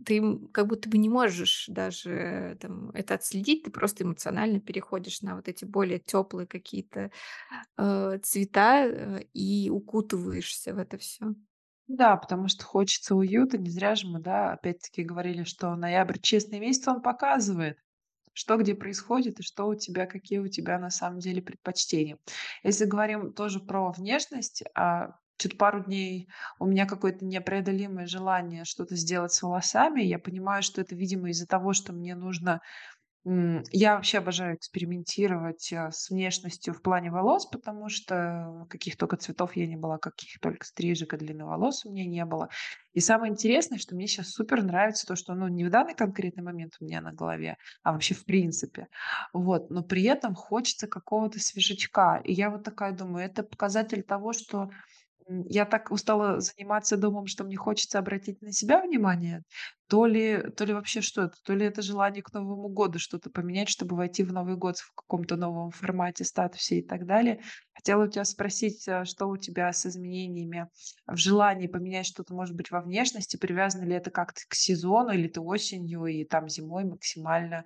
ты, 0.06 0.22
как 0.54 0.68
будто 0.68 0.90
бы 0.90 0.98
не 1.00 1.10
можешь 1.10 1.66
даже, 1.70 2.12
э, 2.12 2.56
там 2.58 2.92
это 2.92 3.16
отследить. 3.16 3.64
Ты 3.64 3.72
просто 3.72 4.04
эмоционально 4.04 4.60
переходишь 4.60 5.22
на 5.22 5.36
вот 5.36 5.48
эти 5.50 5.66
более 5.66 6.00
теплые 6.00 6.48
какие-то, 6.48 7.12
э, 7.78 8.20
цвета, 8.24 8.86
э, 8.88 9.22
и 9.34 9.70
укутываешься 9.72 10.74
в 10.76 10.80
это 10.80 10.98
все. 11.00 11.36
Да, 11.90 12.18
потому 12.18 12.48
что 12.48 12.64
хочется 12.66 13.16
уюта. 13.16 13.58
Не 13.58 13.70
зря 13.70 13.96
же 13.96 14.08
мы, 14.08 14.20
да, 14.20 14.54
опять-таки 14.54 15.04
говорили, 15.04 15.44
что 15.44 15.76
ноябрь 15.76 16.18
честный 16.20 16.60
месяц, 16.60 16.88
он 16.88 17.02
показывает, 17.02 17.78
что 18.34 18.58
где 18.58 18.76
происходит 18.76 19.40
и 19.40 19.44
что 19.44 19.68
у 19.68 19.76
тебя, 19.76 20.06
какие 20.08 20.40
у 20.40 20.48
тебя 20.48 20.80
на 20.80 20.90
самом 20.92 21.20
деле 21.20 21.42
предпочтения. 21.42 22.18
Если 22.64 22.86
говорим 22.86 23.34
тоже 23.34 23.60
про 23.60 23.92
внешность, 23.92 24.64
а, 24.76 25.18
чё-то 25.38 25.58
пару 25.58 25.84
дней 25.84 26.30
у 26.60 26.66
меня 26.68 26.86
какое-то 26.88 27.26
непреодолимое 27.26 28.08
желание 28.08 28.66
что-то 28.66 28.96
сделать 28.96 29.34
с 29.34 29.44
волосами. 29.44 30.02
Я 30.02 30.20
понимаю, 30.20 30.64
что 30.64 30.82
это, 30.82 30.96
видимо, 30.96 31.30
из-за 31.32 31.48
того, 31.48 31.74
что 31.74 31.94
мне 31.94 32.16
нужно 32.16 32.62
я 33.28 33.96
вообще 33.96 34.20
обожаю 34.20 34.56
экспериментировать, 34.56 35.74
а, 35.74 35.92
с 35.92 36.12
внешностью 36.12 36.76
в 36.76 36.82
плане 36.84 37.10
волос, 37.10 37.48
потому 37.48 37.90
что 37.90 38.68
каких 38.70 38.98
только 38.98 39.18
цветов 39.18 39.56
я 39.56 39.66
не 39.66 39.78
была, 39.78 39.98
каких 39.98 40.40
только 40.40 40.64
стрижек 40.64 41.14
и 41.14 41.18
длины 41.18 41.44
волос 41.44 41.86
у 41.86 41.92
меня 41.92 42.06
не 42.06 42.24
было. 42.24 42.50
И 42.94 43.00
самое 43.00 43.32
интересное, 43.32 43.80
что 43.80 43.96
мне 43.96 44.06
сейчас 44.08 44.30
супер 44.30 44.62
нравится 44.62 45.08
то, 45.08 45.16
что, 45.16 45.34
ну, 45.34 45.48
не 45.48 45.66
в 45.66 45.72
данный 45.72 45.96
конкретный 45.96 46.44
момент 46.44 46.74
у 46.80 46.86
меня 46.86 47.02
на 47.02 47.14
голове, 47.14 47.58
а 47.82 47.94
вообще 47.94 48.14
в 48.14 48.26
принципе. 48.26 48.88
Вот, 49.34 49.72
но 49.72 49.84
при 49.84 50.04
этом 50.04 50.36
хочется 50.36 50.88
какого-то 50.88 51.40
свежачка. 51.40 52.22
И 52.24 52.32
я 52.32 52.52
вот 52.52 52.64
такая 52.64 52.92
думаю, 52.92 53.26
это 53.26 53.42
показатель 53.42 54.04
того, 54.04 54.34
что 54.34 54.70
я 55.28 55.66
так 55.66 55.92
устала 55.92 56.40
заниматься 56.40 56.98
домом, 56.98 57.28
что 57.28 57.44
мне 57.44 57.56
хочется 57.58 58.00
обратить 58.00 58.42
на 58.42 58.52
себя 58.52 58.82
внимание. 58.82 59.44
То 59.88 60.06
ли 60.08 60.42
то 60.56 60.66
ли 60.66 60.74
вообще 60.74 61.02
что 61.02 61.24
это? 61.24 61.36
То 61.44 61.54
ли 61.54 61.66
это 61.66 61.82
желание 61.82 62.24
к 62.24 62.34
Новому 62.34 62.70
году 62.70 62.98
что-то 63.00 63.30
поменять, 63.30 63.70
чтобы 63.70 63.96
войти 63.96 64.24
в 64.24 64.34
Новый 64.34 64.56
год 64.56 64.78
в 64.78 64.94
каком-то 64.96 65.36
новом 65.36 65.72
формате, 65.72 66.24
статусе 66.26 66.80
и 66.80 66.88
так 66.88 67.06
далее. 67.06 67.42
Хотела 67.74 68.06
у 68.06 68.08
тебя 68.08 68.24
спросить, 68.26 68.88
а, 68.88 69.06
что 69.06 69.28
у 69.28 69.38
тебя 69.38 69.72
с 69.72 69.86
изменениями 69.86 70.70
в 71.08 71.18
желании 71.18 71.68
поменять 71.68 72.08
что-то, 72.08 72.34
может 72.34 72.56
быть, 72.56 72.72
во 72.72 72.82
внешности? 72.82 73.38
Привязано 73.38 73.84
ли 73.84 73.94
это 73.96 74.12
как-то 74.12 74.42
к 74.48 74.56
сезону, 74.56 75.12
или 75.12 75.28
ты 75.28 75.40
осенью 75.42 76.06
и 76.06 76.24
там 76.26 76.50
зимой 76.50 76.86
максимально, 76.86 77.66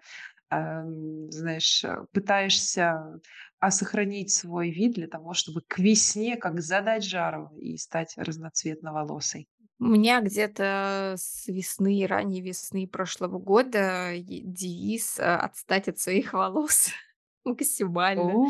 знаешь, 0.51 1.83
э, 1.83 2.05
пытаешься 2.11 3.19
а 3.61 3.71
сохранить 3.71 4.31
свой 4.31 4.69
вид 4.71 4.93
для 4.93 5.07
того, 5.07 5.33
чтобы 5.33 5.61
к 5.67 5.79
весне 5.79 6.37
как 6.37 6.61
задать 6.61 7.03
жару 7.03 7.49
и 7.57 7.75
стать 7.77 8.13
разноцветноволосой. 8.17 9.47
У 9.81 9.85
меня 9.85 10.21
где-то 10.21 11.15
с 11.17 11.47
весны, 11.47 12.05
ранней 12.05 12.41
весны 12.41 12.85
прошлого 12.87 13.37
года 13.39 14.11
девиз, 14.17 15.19
э, 15.19 15.23
"Отстать 15.23 15.87
от 15.87 15.99
своих 15.99 16.33
волос" 16.33 16.89
максимально. 17.45 18.41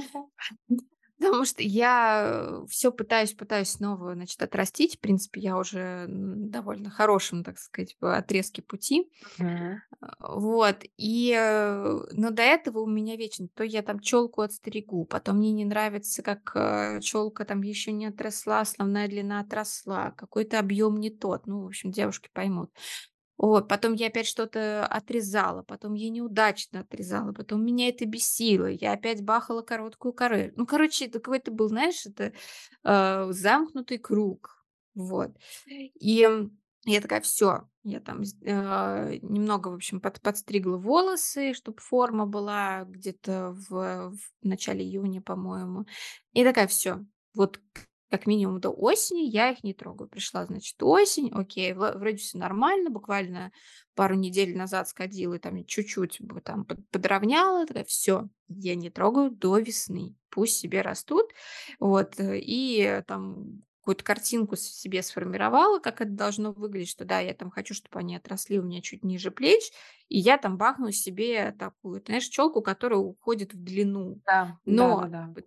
Потому 1.20 1.46
что 1.46 1.62
я 1.64 2.63
все 2.70 2.92
пытаюсь 2.92 3.34
пытаюсь 3.34 3.72
снова, 3.72 4.13
значит, 4.15 4.42
отрастить. 4.42 4.98
В 4.98 5.00
принципе, 5.02 5.42
я 5.42 5.58
уже 5.58 6.06
довольно 6.08 6.90
хорошем, 6.90 7.44
так 7.44 7.60
сказать, 7.60 7.98
в 8.00 8.15
отрезке 8.15 8.62
пути. 8.62 9.10
А, 10.02 10.38
вот, 10.40 10.84
и, 10.98 11.34
э, 11.38 12.00
но 12.12 12.30
до 12.32 12.42
этого 12.44 12.80
у 12.80 12.88
меня 12.88 13.15
вечно 13.17 13.48
то 13.54 13.63
я 13.63 13.82
там 13.82 14.00
челку 14.00 14.42
отстригу, 14.42 15.06
потом 15.06 15.38
мне 15.38 15.52
не 15.52 15.65
нравится, 15.65 16.24
как, 16.24 16.52
э, 16.56 17.00
челка 17.02 17.46
там 17.46 17.62
еще 17.63 17.92
не 17.92 18.06
отросла, 18.08 18.62
основная 18.62 19.08
длина 19.08 19.42
отросла, 19.42 20.12
какой-то 20.12 20.60
объем 20.60 20.98
не 21.00 21.10
тот. 21.10 21.48
Ну, 21.48 21.63
в 21.63 21.67
общем, 21.67 21.92
девушки 21.92 22.30
поймут. 22.34 22.72
Вот, 23.40 23.69
потом 23.69 23.94
я 23.94 24.08
опять 24.08 24.27
что-то 24.27 24.85
отрезала, 24.85 25.63
потом 25.63 25.94
я 25.94 26.10
неудачно 26.10 26.81
отрезала, 26.81 27.31
потом 27.31 27.65
меня 27.65 27.87
это 27.87 28.06
бесило, 28.06 28.65
я 28.65 28.92
опять 28.92 29.23
бахала 29.23 29.62
короткую 29.62 30.12
коры. 30.12 30.52
Ну, 30.58 30.65
короче, 30.67 31.06
это 31.06 31.19
какой-то 31.21 31.50
был, 31.50 31.69
знаешь, 31.69 32.06
это, 32.06 32.33
э, 32.83 33.27
замкнутый 33.31 33.98
круг. 33.98 34.65
Вот. 34.94 35.31
И, 35.67 36.27
я 36.85 37.02
такая: 37.02 37.21
все, 37.21 37.69
я 37.83 38.02
там 38.02 38.23
а, 38.46 39.10
немного, 39.21 39.69
в 39.69 39.75
общем, 39.75 40.02
под 40.02 40.19
подстригла 40.19 40.75
волосы, 40.77 41.54
чтобы 41.54 41.79
форма 41.79 42.25
была 42.25 42.83
где-то 42.85 43.52
в 43.69 44.12
в 44.12 44.19
начале 44.44 44.83
июня, 44.83 45.21
по-моему. 45.21 45.85
И 46.33 46.44
такая: 46.44 46.67
все, 46.67 47.06
вот 47.33 47.62
как 48.10 48.28
минимум 48.28 48.60
до 48.60 48.70
осени 48.72 49.22
я 49.22 49.52
их 49.52 49.64
не 49.64 49.74
трогаю. 49.74 50.10
Пришла, 50.10 50.46
значит, 50.46 50.82
осень, 50.82 51.32
окей, 51.34 51.74
вро 51.74 51.92
вроде 51.98 52.18
все 52.18 52.38
нормально, 52.38 52.90
буквально 52.90 53.52
пару 53.96 54.16
недель 54.16 54.56
назад 54.58 54.88
сходила 54.90 55.36
и 55.36 55.40
там 55.40 55.64
чуть-чуть 55.66 56.20
там 56.44 56.66
под 56.66 56.88
подровняла, 56.90 57.66
такая: 57.66 57.84
все, 57.86 58.30
я 58.48 58.76
не 58.76 58.90
трогаю 58.90 59.32
до 59.32 59.58
весны, 59.60 60.18
пусть 60.30 60.58
себе 60.58 60.82
растут". 60.82 61.32
Вот, 61.80 62.20
э, 62.20 62.40
и 62.42 63.02
там 63.08 63.64
какую-то 63.82 64.04
картинку 64.04 64.56
себе 64.56 65.02
сформировала, 65.02 65.80
как 65.80 66.02
это 66.02 66.12
должно 66.12 66.52
выглядеть, 66.52 66.90
что 66.90 67.06
да, 67.06 67.20
я 67.22 67.34
там 67.34 67.50
хочу, 67.50 67.74
чтобы 67.74 68.00
они 68.00 68.16
отросли 68.16 68.60
у 68.60 68.64
меня 68.64 68.82
чуть 68.82 69.04
ниже 69.04 69.32
плеч, 69.32 69.72
и 70.10 70.18
я 70.20 70.38
там 70.38 70.58
бахну 70.58 70.92
себе 70.92 71.52
такую, 71.58 72.02
знаешь, 72.06 72.26
челку, 72.28 72.62
которая 72.62 73.00
уходит 73.00 73.54
в 73.54 73.64
длину. 73.64 74.22
Да, 74.26 74.60
Но 74.66 75.08
да-да-да. 75.08 75.28
да, 75.36 75.44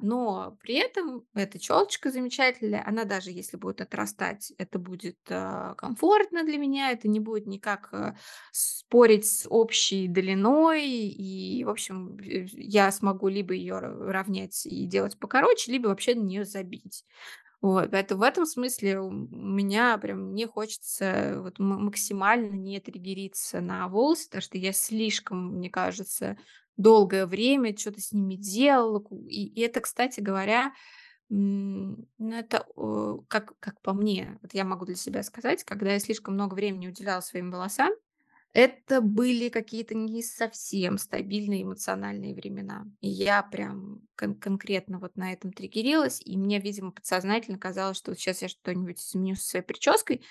но 0.00 0.56
при 0.62 0.76
этом 0.76 1.24
эта 1.34 1.58
челочка 1.58 2.10
замечательная. 2.12 2.84
Она 2.86 3.04
даже 3.04 3.32
если 3.32 3.56
будет 3.56 3.80
отрастать, 3.80 4.52
это 4.58 4.78
будет, 4.78 5.18
а, 5.28 5.74
комфортно 5.74 6.44
для 6.44 6.56
меня, 6.56 6.92
это 6.92 7.08
не 7.08 7.18
будет 7.18 7.46
никак, 7.46 7.88
э, 7.92 8.14
спорить 8.52 9.26
с 9.26 9.46
общей 9.50 10.06
длиной. 10.06 10.86
И, 10.88 11.64
в 11.64 11.68
общем, 11.70 12.16
э, 12.18 12.46
я 12.52 12.92
смогу 12.92 13.26
либо 13.26 13.54
ее 13.54 13.78
равнять 13.80 14.64
и 14.66 14.86
делать 14.86 15.18
покороче, 15.18 15.72
либо 15.72 15.88
вообще 15.88 16.14
на 16.14 16.20
нее 16.22 16.44
забить. 16.44 17.04
Вот, 17.62 17.90
поэтому 17.90 18.20
в 18.20 18.24
этом 18.24 18.46
смысле 18.46 19.00
у 19.00 19.10
меня 19.10 19.96
прям 19.98 20.34
не 20.34 20.46
хочется 20.46 21.38
вот 21.42 21.58
ма 21.58 21.78
максимально 21.78 22.52
не 22.54 22.78
триггериться 22.80 23.60
на 23.60 23.88
волосы, 23.88 24.26
потому 24.28 24.42
что 24.42 24.58
я 24.58 24.72
слишком, 24.72 25.54
мне 25.56 25.70
кажется, 25.70 26.36
долгое 26.76 27.26
время 27.26 27.76
что 27.76 27.92
то 27.92 28.00
с 28.00 28.12
ними 28.12 28.34
делала. 28.36 29.00
Ку 29.00 29.24
и 29.28 29.44
и 29.46 29.60
это, 29.62 29.80
кстати 29.80 30.20
говоря, 30.20 30.72
ну, 31.28 31.98
это, 32.20 32.66
э, 32.76 33.16
как 33.28 33.58
как 33.60 33.80
по 33.82 33.92
мне, 33.92 34.38
вот 34.42 34.54
я 34.54 34.64
могу 34.64 34.86
для 34.86 34.94
себя 34.96 35.22
сказать, 35.22 35.64
когда 35.64 35.92
я 35.92 35.98
слишком 36.00 36.34
много 36.34 36.54
времени 36.54 36.88
уделяла 36.88 37.20
своим 37.20 37.50
волосам, 37.50 37.92
это 38.52 39.02
были 39.02 39.50
какие-то 39.50 39.94
не 39.94 40.22
совсем 40.22 40.96
стабильные 40.96 41.62
эмоциональные 41.64 42.34
времена. 42.34 42.86
И 43.02 43.08
я 43.08 43.42
прям 43.42 44.00
кон 44.16 44.34
конкретно 44.34 44.98
вот 44.98 45.16
на 45.16 45.32
этом 45.32 45.52
триггерилась, 45.52 46.22
и 46.24 46.38
мне, 46.38 46.58
видимо, 46.58 46.90
подсознательно 46.92 47.58
казалось, 47.58 47.98
что 47.98 48.12
вот 48.12 48.18
щас 48.20 48.40
я 48.42 48.48
что-нибудь 48.48 48.98
изменю 49.00 49.36
со 49.36 49.46
своей 49.50 49.64
прической, 49.64 50.24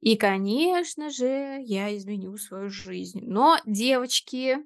и, 0.00 0.16
конечно 0.16 1.10
же, 1.10 1.60
я 1.64 1.96
изменю 1.96 2.36
свою 2.36 2.70
жизнь. 2.70 3.20
Но, 3.24 3.58
девочки, 3.66 4.58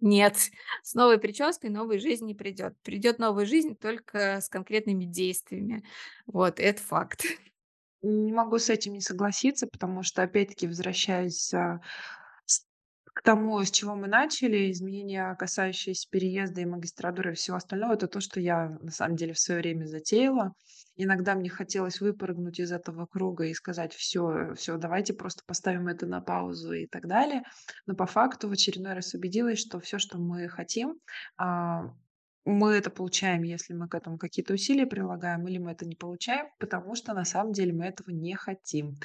нет, 0.00 0.36
с 0.82 0.94
новой 0.94 1.18
прической 1.18 1.70
новой 1.70 1.98
жизнь 1.98 2.26
не 2.26 2.34
придет. 2.34 2.74
Придет 2.82 3.18
новая 3.18 3.46
жизнь 3.46 3.76
только 3.76 4.40
с 4.40 4.48
конкретными 4.48 5.04
действиями. 5.04 5.84
Вот, 6.26 6.60
это 6.60 6.80
факт. 6.80 7.24
Не 8.02 8.32
могу 8.32 8.58
с 8.58 8.70
этим 8.70 8.94
не 8.94 9.00
согласиться, 9.00 9.66
потому 9.66 10.02
что, 10.02 10.22
опять-таки, 10.22 10.66
возвращаясь, 10.66 11.52
а, 11.52 11.80
к 13.14 13.22
тому, 13.22 13.62
с 13.62 13.70
чего 13.70 13.94
мы 13.94 14.06
начали, 14.06 14.70
изменения, 14.70 15.34
касающиеся 15.38 16.08
переезда 16.10 16.60
и 16.60 16.66
магистратуры 16.66 17.32
и 17.32 17.34
всего 17.34 17.56
остального, 17.56 17.94
это 17.94 18.06
то, 18.06 18.20
что 18.20 18.40
я 18.40 18.70
на 18.80 18.90
самом 18.90 19.16
деле 19.16 19.32
в 19.32 19.38
свое 19.38 19.60
время 19.60 19.86
затеяла. 19.86 20.54
Иногда 20.96 21.34
мне 21.34 21.48
хотелось 21.48 22.00
выпрыгнуть 22.00 22.60
из 22.60 22.72
этого 22.72 23.06
круга 23.06 23.44
и 23.46 23.54
сказать: 23.54 23.94
все, 23.94 24.54
все, 24.54 24.76
давайте 24.76 25.14
просто 25.14 25.42
поставим 25.46 25.88
это 25.88 26.06
на 26.06 26.20
паузу" 26.20 26.72
и 26.72 26.86
так 26.86 27.06
далее. 27.06 27.42
Но 27.86 27.94
по 27.94 28.06
факту 28.06 28.48
в 28.48 28.52
очередной 28.52 28.94
раз 28.94 29.14
убедилась, 29.14 29.58
что 29.58 29.80
все, 29.80 29.98
что 29.98 30.18
мы 30.18 30.48
хотим, 30.48 31.00
а, 31.36 31.92
мы 32.44 32.72
это 32.72 32.90
получаем, 32.90 33.42
если 33.42 33.74
мы 33.74 33.88
к 33.88 33.94
этому 33.94 34.18
какие-то 34.18 34.54
усилия 34.54 34.86
прилагаем, 34.86 35.46
или 35.46 35.58
мы 35.58 35.72
это 35.72 35.86
не 35.86 35.94
получаем, 35.94 36.46
потому 36.58 36.94
что 36.94 37.12
на 37.12 37.24
самом 37.24 37.52
деле 37.52 37.72
мы 37.72 37.86
этого 37.86 38.10
не 38.10 38.34
хотим. 38.34 38.96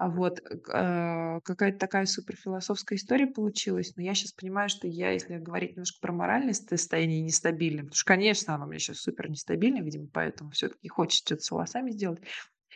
А 0.00 0.08
вот, 0.08 0.40
э, 0.40 0.56
а, 0.72 1.40
какая-то 1.40 1.78
такая 1.78 2.06
суперфилософская 2.06 2.96
история 2.96 3.26
получилась, 3.26 3.92
но 3.96 4.02
я 4.02 4.14
сейчас 4.14 4.32
понимаю, 4.32 4.70
что 4.70 4.86
я, 4.88 5.10
если 5.10 5.36
говорить 5.36 5.72
немножко 5.72 5.98
про 6.00 6.10
моральное 6.10 6.54
состояние 6.54 7.20
нестабильное, 7.20 7.82
потому 7.82 7.96
что, 7.96 8.06
конечно, 8.06 8.54
оно 8.54 8.64
у 8.64 8.68
меня 8.68 8.78
сейчас 8.78 9.00
супер 9.00 9.28
нестабильное, 9.28 9.82
видимо, 9.82 10.08
поэтому 10.10 10.52
все 10.52 10.70
таки 10.70 10.88
хочется 10.88 11.26
что-то 11.26 11.42
с 11.42 11.50
волосами 11.50 11.90
сделать. 11.90 12.22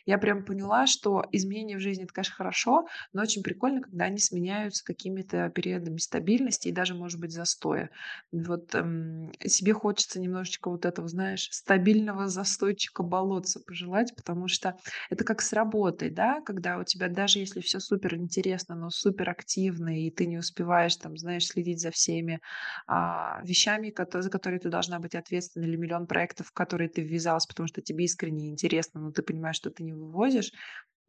Я 0.07 0.18
прям 0.18 0.44
поняла, 0.44 0.86
что 0.86 1.24
изменения 1.32 1.76
в 1.76 1.80
жизни- 1.80 2.05
это, 2.05 2.12
конечно, 2.12 2.34
хорошо, 2.34 2.86
но 3.12 3.22
очень 3.22 3.42
прикольно, 3.42 3.80
когда 3.82 4.07
они 4.07 4.18
сменяются 4.18 4.84
какими-то 4.84 5.48
периодами 5.50 5.98
стабильности 5.98 6.68
и 6.68 6.72
даже, 6.72 6.94
может 6.94 7.20
быть, 7.20 7.32
застоя. 7.32 7.90
Вот, 8.32 8.74
эм, 8.74 9.32
себе 9.44 9.72
хочется 9.72 10.20
немножечко 10.20 10.68
вот 10.70 10.84
этого, 10.84 11.09
знаешь, 11.09 11.48
стабильного 11.50 12.28
застойчика 12.28 13.02
болотца 13.02 13.61
пожелать, 13.66 14.14
потому 14.16 14.48
что 14.48 14.76
это 15.11 15.24
как 15.24 15.40
с 15.40 15.52
работой, 15.52 16.11
да, 16.11 16.40
когда 16.42 16.78
у 16.78 16.84
тебя 16.84 17.09
даже 17.09 17.38
если 17.38 17.61
все 17.61 17.80
супер 17.80 18.14
интересно, 18.16 18.74
но 18.74 18.90
супер 18.90 19.30
активно, 19.30 20.00
и 20.07 20.11
ты 20.11 20.26
не 20.26 20.38
успеваешь 20.38 20.96
там, 20.96 21.16
знаешь, 21.16 21.46
следить 21.46 21.80
за 21.80 21.90
всеми, 21.90 22.40
а, 22.86 23.40
вещами, 23.44 23.92
за 24.12 24.30
которые 24.30 24.61
ты 24.61 24.68
должна 24.68 24.98
быть 24.98 25.14
ответственна, 25.14 25.64
или 25.64 25.76
миллион 25.76 26.07
проектов, 26.07 26.48
в 26.48 26.52
которые 26.52 26.88
ты 26.88 27.02
ввязалась, 27.02 27.46
потому 27.46 27.66
что 27.68 27.80
тебе 27.82 28.05
искренне 28.05 28.50
интересно, 28.50 29.00
но 29.00 29.11
ты 29.12 29.22
понимаешь, 29.22 29.57
что 29.57 29.70
ты 29.70 29.82
не 29.82 29.93
вывозишь. 29.95 30.53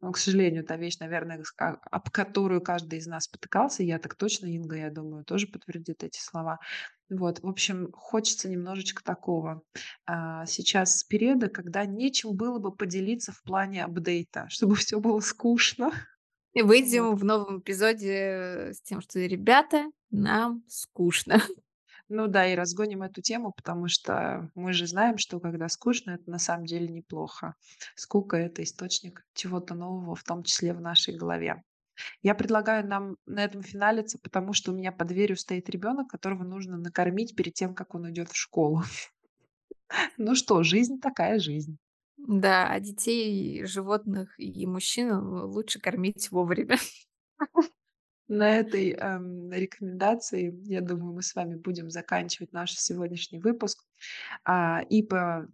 Но, 0.00 0.12
к 0.12 0.18
сожалению, 0.18 0.64
та 0.64 0.76
вещь, 0.76 0.98
наверное, 1.00 1.42
с 1.42 1.52
об 1.58 2.10
которую 2.10 2.60
каждый 2.60 2.98
из 2.98 3.06
нас 3.06 3.24
спотыкался. 3.24 3.82
Я 3.82 3.98
так 3.98 4.14
точно, 4.16 4.46
Инга, 4.46 4.76
я 4.76 4.90
думаю, 4.90 5.24
тоже 5.24 5.46
подтвердит 5.46 6.04
эти 6.04 6.18
слова. 6.20 6.58
Вот, 7.08 7.40
в 7.40 7.46
общем, 7.48 7.90
хочется 7.92 8.48
немножечко 8.50 9.02
такого, 9.04 9.62
а, 10.06 10.44
сейчас 10.46 11.04
периода, 11.04 11.48
когда 11.48 11.86
нечем 11.86 12.36
было 12.36 12.58
бы 12.58 12.74
поделиться 12.74 13.32
в 13.32 13.42
плане 13.42 13.84
апдейта, 13.84 14.46
чтобы 14.50 14.76
все 14.76 15.00
было 15.00 15.20
скучно. 15.20 15.92
И 16.54 16.62
Вот. 16.84 17.10
выйдем 17.10 17.14
в 17.16 17.24
новом 17.24 17.60
эпизоде, 17.60 18.12
э, 18.12 18.72
с 18.72 18.80
тем, 18.82 19.00
что: 19.00 19.20
"Ребята, 19.20 19.86
нам 20.10 20.64
скучно". 20.68 21.40
Ну 22.08 22.28
да, 22.28 22.46
и 22.46 22.54
разгоним 22.54 23.02
эту 23.02 23.20
тему, 23.20 23.52
потому 23.56 23.88
что 23.88 24.48
мы 24.54 24.72
же 24.72 24.86
знаем, 24.86 25.18
что 25.18 25.40
когда 25.40 25.68
скучно, 25.68 26.12
это 26.12 26.30
на 26.30 26.38
самом 26.38 26.64
деле 26.66 26.88
неплохо. 26.88 27.54
Скука- 27.96 28.36
это 28.36 28.62
источник 28.62 29.24
чего-то 29.34 29.74
нового, 29.74 30.14
в 30.14 30.22
том 30.22 30.44
числе 30.44 30.72
в 30.72 30.80
нашей 30.80 31.16
голове. 31.16 31.62
Я 32.22 32.34
предлагаю 32.34 32.86
нам 32.86 33.16
на 33.26 33.44
этом 33.44 33.62
финалиться, 33.62 34.18
потому 34.22 34.52
что 34.54 34.72
у 34.72 34.76
меня 34.76 34.92
под 34.92 35.08
дверью 35.08 35.36
стоит 35.36 35.68
ребенок, 35.70 36.08
которого 36.08 36.44
нужно 36.44 36.78
накормить 36.78 37.36
перед 37.36 37.54
тем, 37.54 37.74
как 37.74 37.94
он 37.94 38.10
идет 38.10 38.30
в 38.30 38.36
школу. 38.36 38.82
Ну 40.18 40.34
что, 40.34 40.62
жизнь 40.62 41.00
такая 41.00 41.38
жизнь. 41.38 41.78
Да, 42.16 42.68
а 42.70 42.80
детей, 42.80 43.64
животных 43.64 44.34
и 44.38 44.66
мужчин 44.66 45.12
лучше 45.44 45.78
кормить 45.80 46.30
вовремя. 46.30 46.78
На 48.28 48.56
этой, 48.56 48.90
ам, 48.92 49.52
рекомендации, 49.52 50.52
я 50.64 50.80
думаю, 50.80 51.14
мы 51.14 51.22
с 51.22 51.34
вами 51.36 51.54
будем 51.54 51.90
заканчивать 51.90 52.52
наш 52.52 52.72
сегодняшний 52.72 53.38
выпуск. 53.38 53.84
А, 54.44 54.82
и 54.90 55.02
по, 55.02 55.48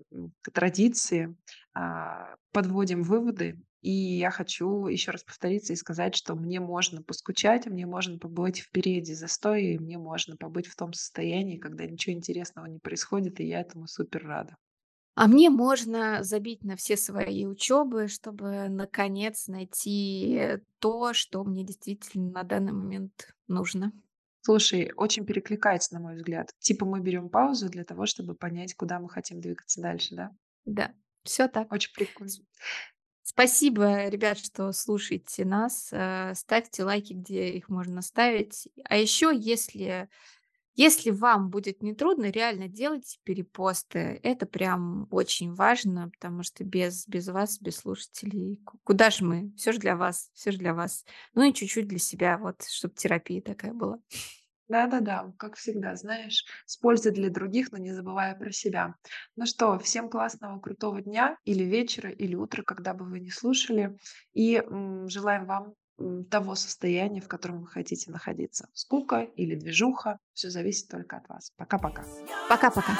традиции, 0.54 1.36
а, 1.74 2.36
подводим 2.52 3.02
выводы. 3.02 3.60
И 3.82 3.90
я 3.90 4.30
хочу 4.30 4.86
еще 4.86 5.10
раз 5.12 5.24
повториться 5.24 5.72
и 5.74 5.76
сказать, 5.76 6.14
что 6.16 6.34
мне 6.36 6.60
можно 6.60 7.02
поскучать, 7.02 7.66
мне 7.66 7.86
можно 7.86 8.18
побыть 8.18 8.60
в 8.60 8.70
периоде 8.70 9.14
застоя, 9.14 9.60
и 9.60 9.78
мне 9.78 9.98
можно 9.98 10.36
побыть 10.36 10.66
в 10.68 10.76
том 10.76 10.92
состоянии, 10.94 11.58
когда 11.58 11.86
ничего 11.86 12.14
интересного 12.14 12.66
не 12.66 12.78
происходит, 12.78 13.40
и 13.40 13.46
я 13.46 13.60
этому 13.60 13.86
супер 13.88 14.24
рада. 14.26 14.56
А 15.14 15.26
мне 15.28 15.50
можно 15.50 16.22
забить 16.24 16.64
на 16.64 16.76
все 16.76 16.96
свои 16.96 17.44
учебы, 17.46 18.08
чтобы 18.08 18.68
наконец 18.68 19.46
найти 19.46 20.58
то, 20.78 21.12
что 21.12 21.44
мне 21.44 21.64
действительно 21.64 22.30
на 22.30 22.42
данный 22.44 22.72
момент 22.72 23.34
нужно. 23.46 23.92
Слушай, 24.40 24.90
очень 24.96 25.24
перекликается, 25.26 25.94
на 25.94 26.00
мой 26.00 26.16
взгляд. 26.16 26.50
Типа 26.58 26.86
мы 26.86 27.00
берем 27.00 27.28
паузу 27.28 27.68
для 27.68 27.84
того, 27.84 28.06
чтобы 28.06 28.34
понять, 28.34 28.74
куда 28.74 28.98
мы 28.98 29.08
хотим 29.08 29.40
двигаться 29.40 29.80
дальше, 29.80 30.16
да? 30.16 30.30
Да, 30.64 30.92
всё 31.24 31.46
так. 31.46 31.70
Очень 31.72 31.92
прикольно. 31.92 32.32
Спасибо, 33.22 34.08
ребят, 34.08 34.38
что 34.38 34.72
слушаете 34.72 35.44
нас. 35.44 35.90
Э, 35.92 36.32
ставьте 36.34 36.84
лайки, 36.84 37.12
где 37.12 37.50
их 37.50 37.68
можно 37.68 38.02
ставить. 38.02 38.68
А 38.84 38.96
еще, 38.96 39.30
если 39.34 40.08
если 40.74 41.10
вам 41.10 41.50
будет 41.50 41.82
нетрудно, 41.82 42.30
реально 42.30 42.68
делайте 42.68 43.18
перепосты. 43.24 44.20
Это 44.22 44.46
прям 44.46 45.08
очень 45.10 45.52
важно, 45.54 46.10
потому 46.10 46.42
что 46.42 46.64
без 46.64 47.06
без 47.08 47.28
вас, 47.28 47.60
без 47.60 47.76
слушателей, 47.78 48.56
ку 48.64 48.78
куда 48.84 49.10
ж 49.10 49.20
мы? 49.22 49.52
Всё 49.56 49.72
ж 49.72 49.78
для 49.78 49.96
вас, 49.96 50.30
всё 50.34 50.52
ж 50.52 50.56
для 50.58 50.74
вас. 50.74 51.04
Ну 51.34 51.42
и 51.48 51.52
чуть-чуть 51.54 51.88
для 51.88 51.98
себя, 51.98 52.38
вот, 52.38 52.62
чтоб 52.64 52.94
терапия 52.94 53.42
такая 53.42 53.72
была. 53.74 53.98
Да-да-да, 54.68 55.32
как 55.38 55.56
всегда, 55.56 55.96
знаешь, 55.96 56.44
с 56.66 56.76
пользой 56.76 57.12
для 57.12 57.30
других, 57.30 57.72
но 57.72 57.78
не 57.78 57.92
забывая 57.92 58.34
про 58.34 58.50
себя. 58.52 58.94
Ну 59.36 59.44
что, 59.46 59.78
всем 59.78 60.08
классного, 60.08 60.60
крутого 60.60 61.02
дня 61.02 61.36
или 61.44 61.64
вечера, 61.64 62.10
или 62.10 62.34
утра, 62.34 62.62
когда 62.62 62.94
бы 62.94 63.04
вы 63.04 63.20
ни 63.20 63.28
слушали. 63.28 63.96
И, 64.34 64.56
м, 64.56 65.08
желаем 65.08 65.46
вам, 65.46 65.74
того 66.30 66.54
состояния, 66.54 67.20
в 67.20 67.28
котором 67.28 67.60
вы 67.60 67.66
хотите 67.66 68.10
находиться. 68.10 68.68
Скука 68.74 69.20
или 69.36 69.54
движуха- 69.56 70.18
всё 70.32 70.50
зависит 70.50 70.88
только 70.88 71.16
от 71.18 71.28
вас. 71.28 71.52
Пока-пока. 71.56 72.04
Пока-пока. 72.48 72.92